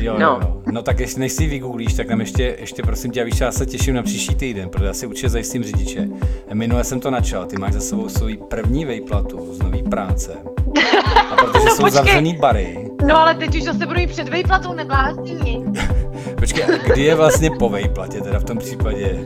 Jo, 0.00 0.16
No. 0.18 0.38
jo. 0.42 0.60
No 0.72 0.82
tak 0.82 1.00
jestli 1.00 1.20
než 1.20 1.32
si 1.32 1.46
vygooglíš, 1.46 1.94
tak 1.94 2.06
tam 2.06 2.20
ještě, 2.20 2.56
ještě 2.60 2.82
prosím 2.82 3.10
tě, 3.10 3.24
víš, 3.24 3.40
já 3.40 3.52
se 3.52 3.66
těším 3.66 3.94
na 3.94 4.02
příští 4.02 4.34
týden, 4.34 4.68
protože 4.68 4.86
já 4.86 4.94
si 4.94 5.06
určitě 5.06 5.28
zajistím 5.28 5.64
řidiče. 5.64 6.08
Minule 6.52 6.84
jsem 6.84 7.00
to 7.00 7.10
načal, 7.10 7.46
ty 7.46 7.56
máš 7.58 7.72
za 7.72 7.80
sebou 7.80 8.08
svou 8.08 8.28
první 8.48 8.84
vejplatu 8.84 9.54
z 9.54 9.58
nový 9.62 9.82
práce. 9.82 10.32
A 11.30 11.36
protože 11.36 11.60
jsou 11.70 11.82
počkej. 11.82 11.90
zavřený 11.90 12.36
bary, 12.36 12.83
No 13.06 13.18
ale 13.20 13.34
teď 13.34 13.56
už 13.56 13.62
zase 13.62 13.86
budu 13.86 14.00
jít 14.00 14.10
před 14.10 14.28
vejplatou 14.28 14.72
neblázní. 14.74 15.64
počkej, 16.38 16.64
a 16.64 16.92
kdy 16.92 17.02
je 17.02 17.14
vlastně 17.14 17.50
po 17.58 17.68
vejplatě 17.68 18.20
teda 18.20 18.38
v 18.38 18.44
tom 18.44 18.58
případě? 18.58 19.18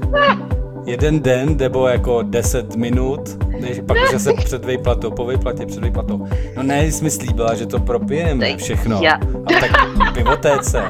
Jeden 0.87 1.21
den 1.21 1.57
nebo 1.57 1.89
jako 1.89 2.23
10 2.23 2.77
minut, 2.77 3.21
než 3.61 3.81
pak 3.87 3.97
už 4.15 4.23
se 4.23 4.33
před 4.33 4.65
vejplatou, 4.65 5.11
po 5.11 5.25
vejplatě, 5.25 5.67
před 5.67 5.81
vejplatou. 5.81 6.27
No 6.57 6.63
ne, 6.63 6.85
jsi 6.87 7.05
mi 7.05 7.11
slíbila, 7.11 7.55
že 7.55 7.67
to 7.67 7.81
propijeme 7.81 8.47
Teď 8.47 8.59
všechno. 8.63 9.01
já. 9.03 9.13
A 9.15 9.61
tak 9.61 9.71
pivotéce. 10.15 10.83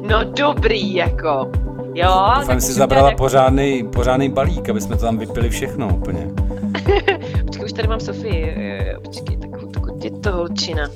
No 0.00 0.24
dobrý, 0.24 0.94
jako. 0.94 1.50
Jo, 1.94 2.32
Doufám, 2.40 2.60
si 2.60 2.72
zabrala 2.72 3.10
pořádný, 3.14 3.88
pořádný 3.92 4.28
balík, 4.28 4.68
aby 4.68 4.80
jsme 4.80 4.96
to 4.96 5.02
tam 5.02 5.18
vypili 5.18 5.50
všechno 5.50 5.88
úplně. 5.88 6.26
Počkej, 7.46 7.64
už 7.64 7.72
tady 7.72 7.88
mám 7.88 8.00
Sofii. 8.00 8.54
eh, 8.56 8.96
Počkej, 9.04 9.36
tak 9.36 9.47
to 10.30 10.36
holčina? 10.36 10.88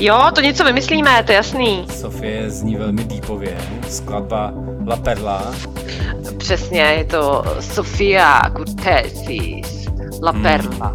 Jo, 0.00 0.30
to 0.34 0.40
něco 0.40 0.64
vymyslíme, 0.64 1.22
to 1.22 1.32
je 1.32 1.36
jasný. 1.36 1.86
Sofie 1.90 2.50
zní 2.50 2.76
velmi 2.76 3.04
deepově. 3.04 3.56
Skladba 3.88 4.52
La 4.86 4.96
Perla. 4.96 5.54
Přesně, 6.38 6.80
je 6.80 7.04
to 7.04 7.44
Sofia 7.60 8.42
Cortesis, 8.56 9.86
La 10.22 10.32
Hmm. 10.32 10.42
Perla. 10.42 10.94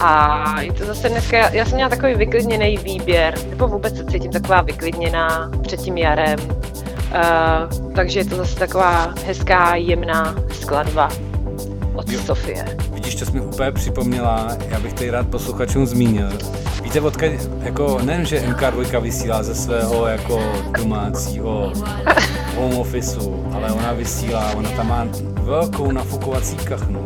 A 0.00 0.60
je 0.60 0.72
to 0.72 0.84
zase 0.84 1.08
dneska, 1.08 1.36
já 1.50 1.64
jsem 1.64 1.74
měla 1.74 1.90
takový 1.90 2.14
vyklidněný 2.14 2.76
výběr, 2.76 3.34
nebo 3.50 3.68
vůbec 3.68 3.96
se 3.96 4.04
cítím 4.04 4.32
taková 4.32 4.62
vyklidněná 4.62 5.50
před 5.62 5.80
tím 5.80 5.96
jarem. 5.96 6.38
Uh, 6.40 7.92
takže 7.94 8.20
je 8.20 8.24
to 8.24 8.36
zase 8.36 8.58
taková 8.58 9.14
hezká, 9.26 9.76
jemná 9.76 10.34
skladba 10.52 11.08
od 11.94 12.08
Jo. 12.08 12.20
Sofie. 12.20 12.85
Vidíš, 13.06 13.20
to 13.20 13.26
jsi 13.26 13.32
mi 13.32 13.40
úplně 13.40 13.72
připomněla, 13.72 14.48
já 14.68 14.80
bych 14.80 14.92
tady 14.92 15.10
rád 15.10 15.26
posluchačům 15.26 15.86
zmínil. 15.86 16.28
Víte, 16.82 17.00
odkud, 17.00 17.24
jako 17.62 17.98
nejen, 18.04 18.26
že 18.26 18.40
MK2 18.40 19.00
vysílá 19.00 19.42
ze 19.42 19.54
svého 19.54 20.06
jako 20.06 20.42
domácího 20.78 21.72
home 22.56 22.78
officeu, 22.78 23.46
ale 23.52 23.72
ona 23.72 23.92
vysílá, 23.92 24.52
ona 24.56 24.70
tam 24.70 24.88
má 24.88 25.08
velkou 25.32 25.92
nafukovací 25.92 26.56
kachnu, 26.56 27.04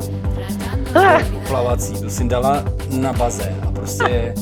plavací, 1.48 1.94
tu 1.94 2.10
si 2.10 2.28
dala 2.28 2.64
na 2.90 3.12
bazén 3.12 3.56
a 3.68 3.70
prostě, 3.70 4.34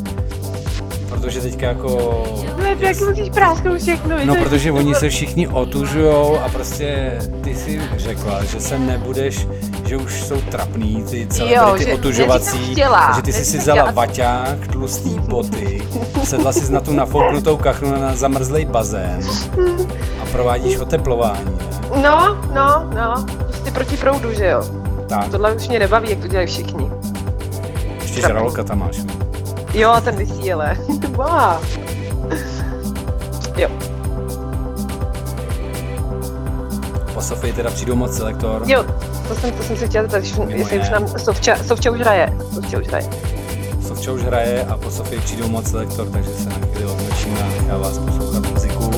protože 1.08 1.40
teďka 1.40 1.66
jako... 1.66 2.24
Ne, 2.62 2.76
jak 2.80 3.00
musíš 3.00 3.30
prásknout 3.30 3.80
všechno. 3.80 4.16
No, 4.24 4.34
protože 4.36 4.72
oni 4.72 4.94
se 4.94 5.08
všichni 5.08 5.48
otužujou 5.48 6.38
a 6.38 6.48
prostě 6.48 7.18
ty 7.40 7.54
si 7.54 7.80
řekla, 7.96 8.44
že 8.44 8.60
se 8.60 8.78
nebudeš, 8.78 9.46
že 9.88 9.96
už 9.96 10.22
jsou 10.22 10.40
trapný 10.40 11.04
ty 11.10 11.26
celebrity 11.26 11.84
že- 11.84 11.94
otužovací, 11.94 12.46
neříkám 12.58 12.72
chtěla, 12.72 13.12
že 13.16 13.22
ty 13.22 13.32
jsi 13.32 13.44
si 13.44 13.58
vzala 13.58 13.92
baťák, 13.92 14.66
tlustý 14.72 15.18
boty, 15.18 15.82
sedla 16.24 16.52
si 16.52 16.72
na 16.72 16.80
tu 16.80 16.92
nafouknutou 16.92 17.56
kachnu 17.56 18.00
na 18.00 18.14
zamrzlej 18.16 18.64
bazén 18.64 19.20
a 20.22 20.26
provádíš 20.32 20.76
oteplování. 20.76 21.58
No, 22.02 22.38
no, 22.54 22.90
no, 22.94 23.26
prostě 23.48 23.70
proti 23.70 23.96
proudu, 23.96 24.32
že 24.34 24.46
jo. 24.46 24.62
Tak, 25.08 25.28
Tohle 25.28 25.52
už 25.54 25.68
mě 25.68 25.78
nebaví, 25.78 26.10
jak 26.10 26.18
to 26.18 26.28
dělají 26.28 26.46
všichni. 26.48 26.90
ještě 28.02 28.20
žraloka 28.20 28.62
tam 28.64 28.78
máš. 28.78 28.96
Jo, 29.74 29.94
ten 30.04 30.16
vysíle. 30.16 30.76
wow. 31.10 31.64
Jo, 33.56 33.68
Po 37.14 37.20
Sofii 37.22 37.52
teda 37.52 37.70
přijdou 37.70 37.94
moc 37.94 38.16
selektor. 38.16 38.62
jo, 38.66 38.84
to 39.28 39.34
jsem, 39.34 39.52
to 39.52 39.62
jsem 39.62 39.76
se 39.76 39.86
chtěla 39.88 40.02
zeptat, 40.08 40.24
jestli 40.48 40.80
už 40.80 40.90
nám 40.90 41.08
Sovča, 41.08 41.56
Sovča 41.56 41.90
už 41.90 42.00
hraje. 42.00 42.32
Sovča 42.54 42.78
už 42.78 42.86
hraje. 42.86 43.08
Sovča 43.86 44.12
už 44.12 44.22
hraje 44.22 44.64
a 44.64 44.76
po 44.76 44.90
Sofii 44.90 45.20
přijdou 45.20 45.48
moc 45.48 45.70
selektor, 45.70 46.10
takže 46.10 46.30
se 46.30 46.48
na 46.48 46.54
chvíli 46.54 46.84
odmlčíme 46.84 47.40
a 47.40 47.48
nechá 47.48 47.78
vás 47.78 47.98
poslouchat 47.98 48.52
muziku. 48.52 48.90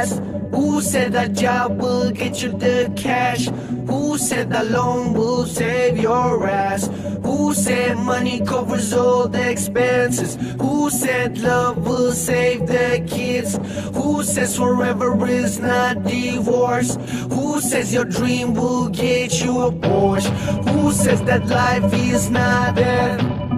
fast? 0.00 0.22
Who 0.54 0.80
said 0.80 1.12
that 1.12 1.32
job 1.34 1.80
will 1.80 2.10
get 2.10 2.42
you 2.42 2.50
the 2.52 2.92
cash? 2.96 3.46
Who 3.86 4.18
said 4.18 4.50
that 4.50 4.70
loan 4.70 5.14
will 5.14 5.46
save 5.46 5.98
your 5.98 6.46
ass? 6.46 6.88
Who 7.22 7.54
said 7.54 7.96
money 7.98 8.40
covers 8.40 8.92
all 8.92 9.28
the 9.28 9.50
expenses? 9.50 10.36
Who 10.58 10.90
said 10.90 11.38
love 11.38 11.86
will 11.86 12.12
save 12.12 12.66
the 12.66 13.04
kids? 13.06 13.58
Who 13.94 14.22
says 14.22 14.56
forever 14.56 15.26
is 15.26 15.58
not 15.58 16.02
divorce? 16.04 16.96
Who 17.30 17.60
says 17.60 17.92
your 17.94 18.04
dream 18.04 18.54
will 18.54 18.88
get 18.88 19.42
you 19.42 19.60
a 19.62 19.72
Porsche? 19.72 20.30
Who 20.68 20.92
says 20.92 21.22
that 21.22 21.46
life 21.46 21.92
is 21.94 22.30
not 22.30 22.78
end? 22.78 23.49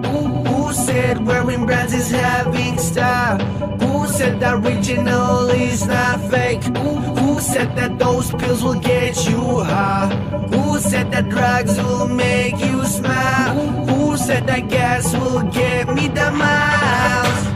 said 0.85 1.25
wearing 1.25 1.65
brands 1.65 1.93
is 1.93 2.11
having 2.11 2.77
style? 2.77 3.37
Who 3.81 4.07
said 4.07 4.39
that 4.41 4.55
original 4.63 5.49
is 5.49 5.85
not 5.87 6.19
fake? 6.29 6.63
Who, 6.77 7.39
said 7.39 7.75
that 7.75 7.99
those 7.99 8.31
pills 8.31 8.63
will 8.63 8.79
get 8.79 9.27
you 9.27 9.41
high? 9.59 10.09
Who 10.51 10.79
said 10.79 11.11
that 11.11 11.29
drugs 11.29 11.75
will 11.77 12.07
make 12.07 12.57
you 12.59 12.85
smile? 12.85 13.53
Who, 13.55 13.65
who 13.93 14.17
said 14.17 14.47
that 14.47 14.69
gas 14.69 15.13
will 15.13 15.43
get 15.51 15.87
me 15.93 16.07
the 16.07 16.31
miles? 16.31 17.52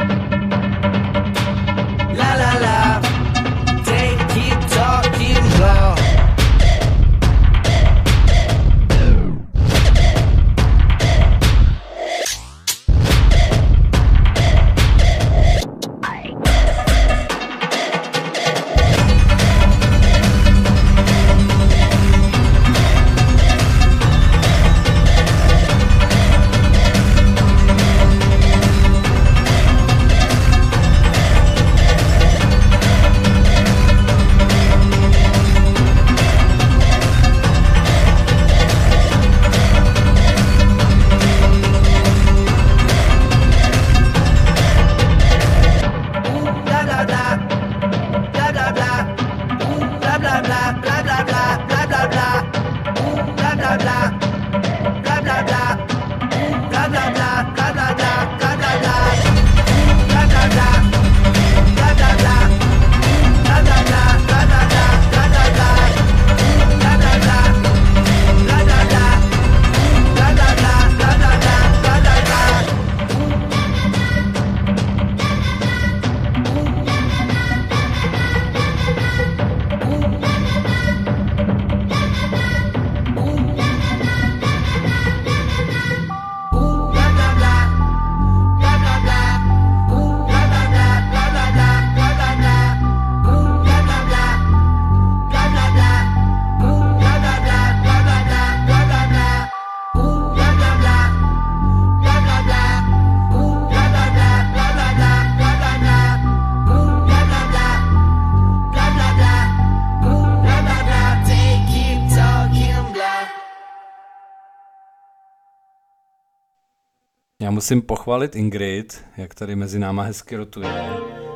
Musím 117.58 117.82
pochválit 117.82 118.36
Ingrid, 118.36 119.02
jak 119.18 119.36
tady 119.36 119.56
mezi 119.56 119.80
náma 119.80 120.04
hezky 120.04 120.36
rotuje. 120.36 120.90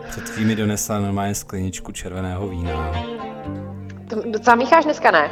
Před 0.10 0.30
chvíli 0.30 0.48
mi 0.48 0.56
donesla 0.56 1.00
normálně 1.00 1.36
skleničku 1.36 1.92
červeného 1.92 2.48
vína. 2.48 2.92
To 4.10 4.22
docela 4.32 4.56
mícháš 4.56 4.84
dneska, 4.84 5.12
ne? 5.12 5.32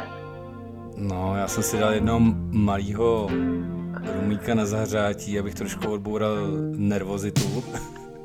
No, 0.96 1.36
já 1.36 1.48
jsem 1.48 1.62
si 1.62 1.78
dal 1.78 1.92
jednoho 1.92 2.20
malého 2.50 3.30
rumíka 4.20 4.54
na 4.54 4.66
zahřátí, 4.66 5.38
abych 5.38 5.54
trošku 5.54 5.92
odboural 5.92 6.36
nervozitu 6.70 7.64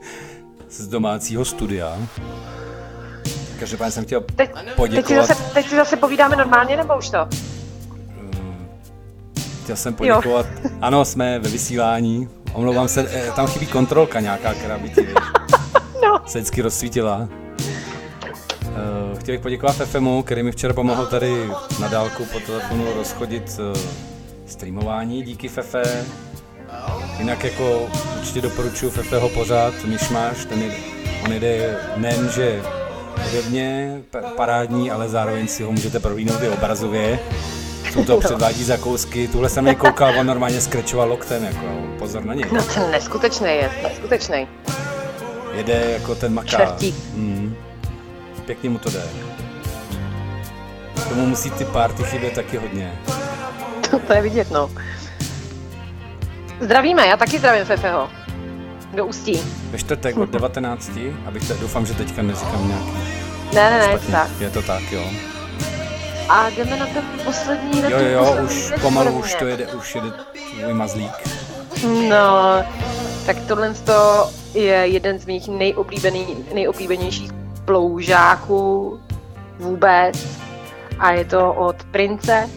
z 0.69 0.87
domácího 0.87 1.45
studia. 1.45 1.97
Každopádně 3.59 3.91
jsem 3.91 4.05
chtěl 4.05 4.21
Teď, 4.21 4.35
teď, 4.35 4.69
si 4.69 4.75
poděkovat, 4.75 5.27
zase, 5.27 5.53
teď 5.53 5.69
si 5.69 5.75
zase 5.75 5.97
povídáme 5.97 6.35
normálně, 6.35 6.77
nebo 6.77 6.97
už 6.97 7.09
to? 7.09 7.27
chtěl 9.63 9.75
jsem 9.75 9.93
poděkovat, 9.93 10.45
ano, 10.81 11.05
jsme 11.05 11.39
ve 11.39 11.49
vysílání, 11.49 12.29
omlouvám 12.55 12.87
se, 12.87 13.07
eh, 13.11 13.31
tam 13.35 13.47
chybí 13.47 13.67
kontrolka 13.67 14.19
nějaká, 14.19 14.53
která 14.53 14.77
by 14.77 14.89
ti 14.89 15.01
víš, 15.01 15.15
No. 16.03 16.21
se 16.25 16.37
vždycky 16.39 16.61
rozsvítila. 16.61 17.27
Eh, 18.63 19.19
Chtěl 19.19 19.33
bych 19.35 19.41
poděkovat 19.41 19.75
FMu, 19.75 20.23
který 20.23 20.43
mi 20.43 20.51
včera 20.51 20.73
pomohl 20.73 21.05
tady 21.05 21.47
na 21.79 21.87
dálku 21.87 22.25
po 22.25 22.39
telefonu 22.39 22.85
rozchodit 22.97 23.59
eh, 23.75 23.79
streamování. 24.45 25.23
Díky 25.23 25.47
Fefe. 25.47 26.05
Jinak 27.19 27.43
jako 27.43 27.87
určitě 28.19 28.41
doporučuji 28.41 28.89
Fefeho 28.91 29.29
pořád, 29.29 29.73
Myšmáš, 29.85 30.45
ten 30.45 30.59
jde, 30.61 30.75
on 31.25 31.31
jde 31.33 31.77
nejen, 31.97 32.29
že 32.35 32.61
hudebně 33.25 33.97
pa- 34.11 34.21
parádní, 34.21 34.91
ale 34.91 35.09
zároveň 35.09 35.47
si 35.47 35.63
ho 35.63 35.71
můžete 35.71 35.99
prolínout 35.99 36.43
i 36.43 36.49
obrazově. 36.49 37.19
Jsou 37.95 38.05
to 38.05 38.17
předvádí 38.17 38.63
zakousky, 38.63 39.27
tuhle 39.27 39.49
jsem 39.49 39.65
nekoukal, 39.65 40.19
on 40.19 40.27
normálně 40.27 40.61
skrečoval 40.61 41.09
loktem, 41.09 41.43
jako 41.43 41.65
pozor 41.99 42.25
na 42.25 42.33
něj. 42.33 42.45
No 42.51 42.63
ten 42.63 42.91
neskutečný 42.91 43.47
je, 43.47 43.69
neskutečný. 43.83 44.47
Jede 45.53 45.73
jako 45.91 46.15
ten 46.15 46.33
maká. 46.33 46.47
Čertík. 46.49 46.95
Mm. 47.13 47.55
Pěkně 48.45 48.69
mu 48.69 48.77
to 48.77 48.89
jde. 48.89 49.01
Tomu 51.09 51.25
musí 51.25 51.51
ty 51.51 51.65
party 51.65 52.03
chybět 52.03 52.33
taky 52.33 52.57
hodně. 52.57 52.99
To, 53.91 53.99
to 54.07 54.13
je 54.13 54.21
vidět, 54.21 54.51
no. 54.51 54.71
Zdravíme, 56.61 57.07
já 57.07 57.17
taky 57.17 57.39
zdravím 57.39 57.65
Fefeho. 57.65 58.09
Do 58.93 59.05
Ústí. 59.05 59.39
Ve 59.71 59.77
čtvrtek 59.77 60.17
od 60.17 60.29
19, 60.29 60.91
abych 61.25 61.47
te, 61.47 61.53
doufám, 61.53 61.85
že 61.85 61.93
teďka 61.93 62.21
neříkám 62.21 62.67
nějaký 62.67 62.91
Ne, 63.55 63.69
ne, 63.71 63.77
ne, 63.77 63.87
špatně. 63.87 64.11
tak. 64.11 64.29
Je 64.39 64.49
to 64.49 64.61
tak, 64.61 64.91
jo. 64.91 65.03
A 66.29 66.49
jdeme 66.49 66.77
na 66.77 66.85
ten 66.85 67.03
poslední, 67.25 67.81
na 67.81 67.89
Jo, 67.89 67.99
jo, 67.99 68.09
jo, 68.09 68.37
už 68.45 68.73
pomalu 68.81 69.19
už 69.19 69.35
to 69.35 69.45
jede, 69.45 69.67
už 69.67 69.95
jede 69.95 70.07
tvůj 70.59 70.73
mazlík. 70.73 71.11
No, 72.09 72.63
tak 73.25 73.37
tohle 73.47 73.73
to 73.73 74.29
je 74.53 74.75
jeden 74.75 75.19
z 75.19 75.25
mých 75.25 75.47
nejoblíbený, 75.47 76.27
nejoblíbenějších 76.53 77.31
ploužáků 77.65 78.99
vůbec. 79.59 80.27
A 80.99 81.11
je 81.11 81.25
to 81.25 81.53
od 81.53 81.83
Prince, 81.83 82.49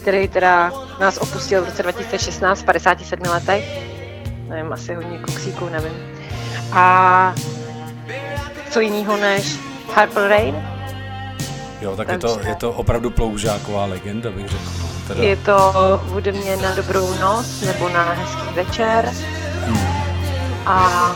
který 0.00 0.28
teda 0.28 0.72
nás 1.00 1.18
opustil 1.18 1.62
v 1.62 1.64
roce 1.64 1.82
2016 1.82 2.60
v 2.60 2.64
57 2.64 3.28
letech. 3.28 3.64
Nevím, 4.48 4.72
asi 4.72 4.94
hodně 4.94 5.18
koksíků, 5.18 5.68
nevím. 5.68 5.92
A 6.72 7.34
co 8.70 8.80
jiného 8.80 9.16
než 9.16 9.58
Harper 9.94 10.28
Rain? 10.28 10.81
Jo, 11.82 11.96
tak 11.96 12.08
je 12.08 12.18
to, 12.18 12.38
je 12.46 12.54
to 12.54 12.72
opravdu 12.72 13.10
ploužáková 13.10 13.84
legenda, 13.84 14.30
bych 14.30 14.48
řekl. 14.48 14.62
no. 14.78 14.88
Teda, 15.08 15.22
Je 15.22 15.36
to 15.36 16.00
mě 16.32 16.56
na 16.56 16.74
dobrou 16.74 17.14
noc 17.20 17.60
nebo 17.60 17.88
na 17.88 18.02
hezký 18.02 18.54
večer. 18.54 19.12
A 20.66 21.10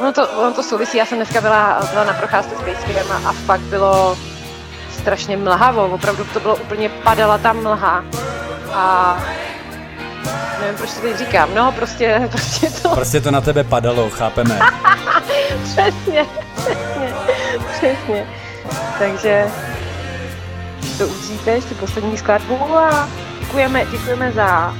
ono 0.00 0.12
to, 0.12 0.28
ono 0.28 0.52
to 0.54 0.62
souvisí, 0.62 0.96
já 0.98 1.06
jsem 1.06 1.18
dneska 1.18 1.40
byla, 1.40 1.86
byla 1.90 2.04
na 2.04 2.12
procházce 2.12 2.54
s 2.56 2.62
Pejskem 2.62 3.12
a, 3.12 3.28
a 3.28 3.32
fakt 3.32 3.60
bylo 3.60 4.18
strašně 4.90 5.36
mlhavo, 5.36 5.86
opravdu 5.86 6.24
to 6.24 6.40
bylo 6.40 6.56
úplně, 6.56 6.88
padala 6.88 7.38
tam 7.38 7.62
mlha. 7.62 8.04
A 8.72 9.16
nevím, 10.60 10.76
proč 10.76 10.90
to 10.94 11.00
teď 11.00 11.18
říkám, 11.18 11.54
no 11.54 11.72
prostě, 11.72 12.28
prostě 12.30 12.70
to, 12.70 12.88
Prostě 12.88 13.20
to 13.20 13.30
na 13.30 13.40
tebe 13.40 13.64
padalo, 13.64 14.10
chápeme. 14.10 14.60
přesně, 15.64 16.26
přesně, 16.56 17.14
přesně. 17.76 18.26
Takže 18.98 19.46
to 20.98 21.08
udříte 21.08 21.50
ještě 21.50 21.74
poslední 21.74 22.18
skladbu. 22.18 22.78
A 22.78 23.08
děkujeme, 23.40 23.86
děkujeme 23.90 24.32
za, 24.32 24.74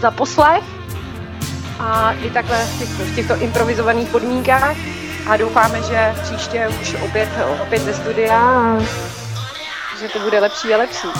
za 0.00 0.10
poslech. 0.10 0.64
A 1.80 2.12
i 2.12 2.30
takhle 2.30 2.64
v 2.64 2.78
těchto, 2.78 3.04
v 3.04 3.14
těchto 3.14 3.36
improvizovaných 3.36 4.08
podmínkách. 4.08 4.76
A 5.28 5.36
doufáme, 5.36 5.82
že 5.82 6.14
příště 6.22 6.68
už 6.80 6.94
opět, 6.94 7.28
opět 7.62 7.82
ze 7.82 7.94
studia 7.94 8.62
že 10.00 10.08
to 10.08 10.18
bude 10.18 10.40
lepší 10.40 10.74
a 10.74 10.76
lepší. 10.76 11.08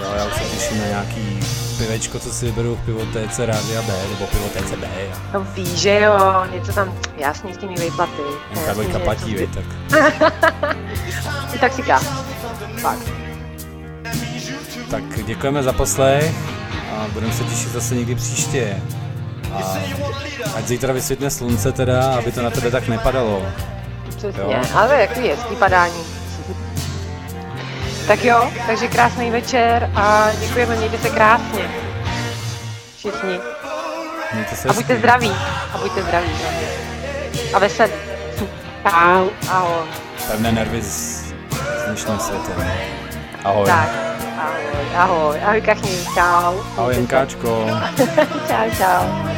Jo, 0.00 0.12
já 0.16 0.26
už 0.26 0.34
se 0.34 0.56
těším 0.56 0.78
na 0.78 0.86
nějaký 0.86 1.39
pivečko, 1.80 2.18
co 2.18 2.30
si 2.32 2.46
vyberu 2.46 2.74
v 2.76 2.84
pivotéce 2.84 3.46
Rádia 3.46 3.82
B, 3.82 3.92
nebo 4.12 4.26
pivotéce 4.26 4.76
B. 4.76 4.86
No 5.34 5.46
víš, 5.54 5.68
že 5.68 6.00
jo, 6.00 6.44
něco 6.52 6.72
tam 6.72 6.94
jasný 7.16 7.54
s 7.54 7.56
těmi 7.56 7.74
výplaty. 7.74 8.22
Nějaká 8.54 8.68
Jasný, 8.68 8.84
dvojka 8.84 8.98
platí, 8.98 9.34
vej, 9.34 9.46
tak. 9.46 9.64
Tak 11.60 11.72
si. 11.72 11.82
Fakt. 12.80 13.10
Tak 14.90 15.02
děkujeme 15.26 15.62
za 15.62 15.72
poslech 15.72 16.34
a 16.96 17.06
budeme 17.12 17.32
se 17.32 17.44
těšit 17.44 17.72
zase 17.72 17.94
někdy 17.94 18.14
příště. 18.14 18.76
A 19.54 19.78
ať 20.54 20.66
zítra 20.66 20.92
vysvětne 20.92 21.30
slunce 21.30 21.72
teda, 21.72 22.14
aby 22.14 22.32
to 22.32 22.42
na 22.42 22.50
tebe 22.50 22.70
tak 22.70 22.88
nepadalo. 22.88 23.42
Přesně, 24.16 24.42
Jo. 24.42 24.62
ale 24.74 24.88
to 24.88 24.94
je 24.94 25.08
takový 25.08 25.28
hezký 25.28 25.56
padání. 25.56 26.19
Tak 28.10 28.24
jo, 28.24 28.50
takže 28.66 28.88
krásný 28.88 29.30
večer 29.30 29.90
a 29.94 30.28
děkujeme, 30.40 30.76
mějte 30.76 30.98
se 30.98 31.10
krásně. 31.10 31.70
Všichni. 32.96 33.40
Mějte 34.32 34.56
se 34.56 34.68
A 34.68 34.72
buďte 34.72 34.98
zdraví. 34.98 35.30
A 35.74 35.78
buďte 35.78 36.02
zdraví. 36.02 36.30
A 37.54 37.58
veselí. 37.58 37.92
Čau. 38.82 39.28
Ahoj. 39.48 39.86
Pevné 40.30 40.52
nervy 40.52 40.82
s, 40.82 41.22
s 41.78 41.84
dnešním 41.86 42.18
světem. 42.18 42.72
Ahoj. 43.44 43.66
Tak. 43.66 43.88
Ahoj, 44.38 44.96
ahoj. 44.96 45.40
Ahoj 45.44 45.60
kachni. 45.60 46.04
Čau. 46.14 46.60
Ahoj, 46.76 46.94
Jenkáčko. 46.94 47.66
Čau, 48.48 48.70
čau. 48.78 49.29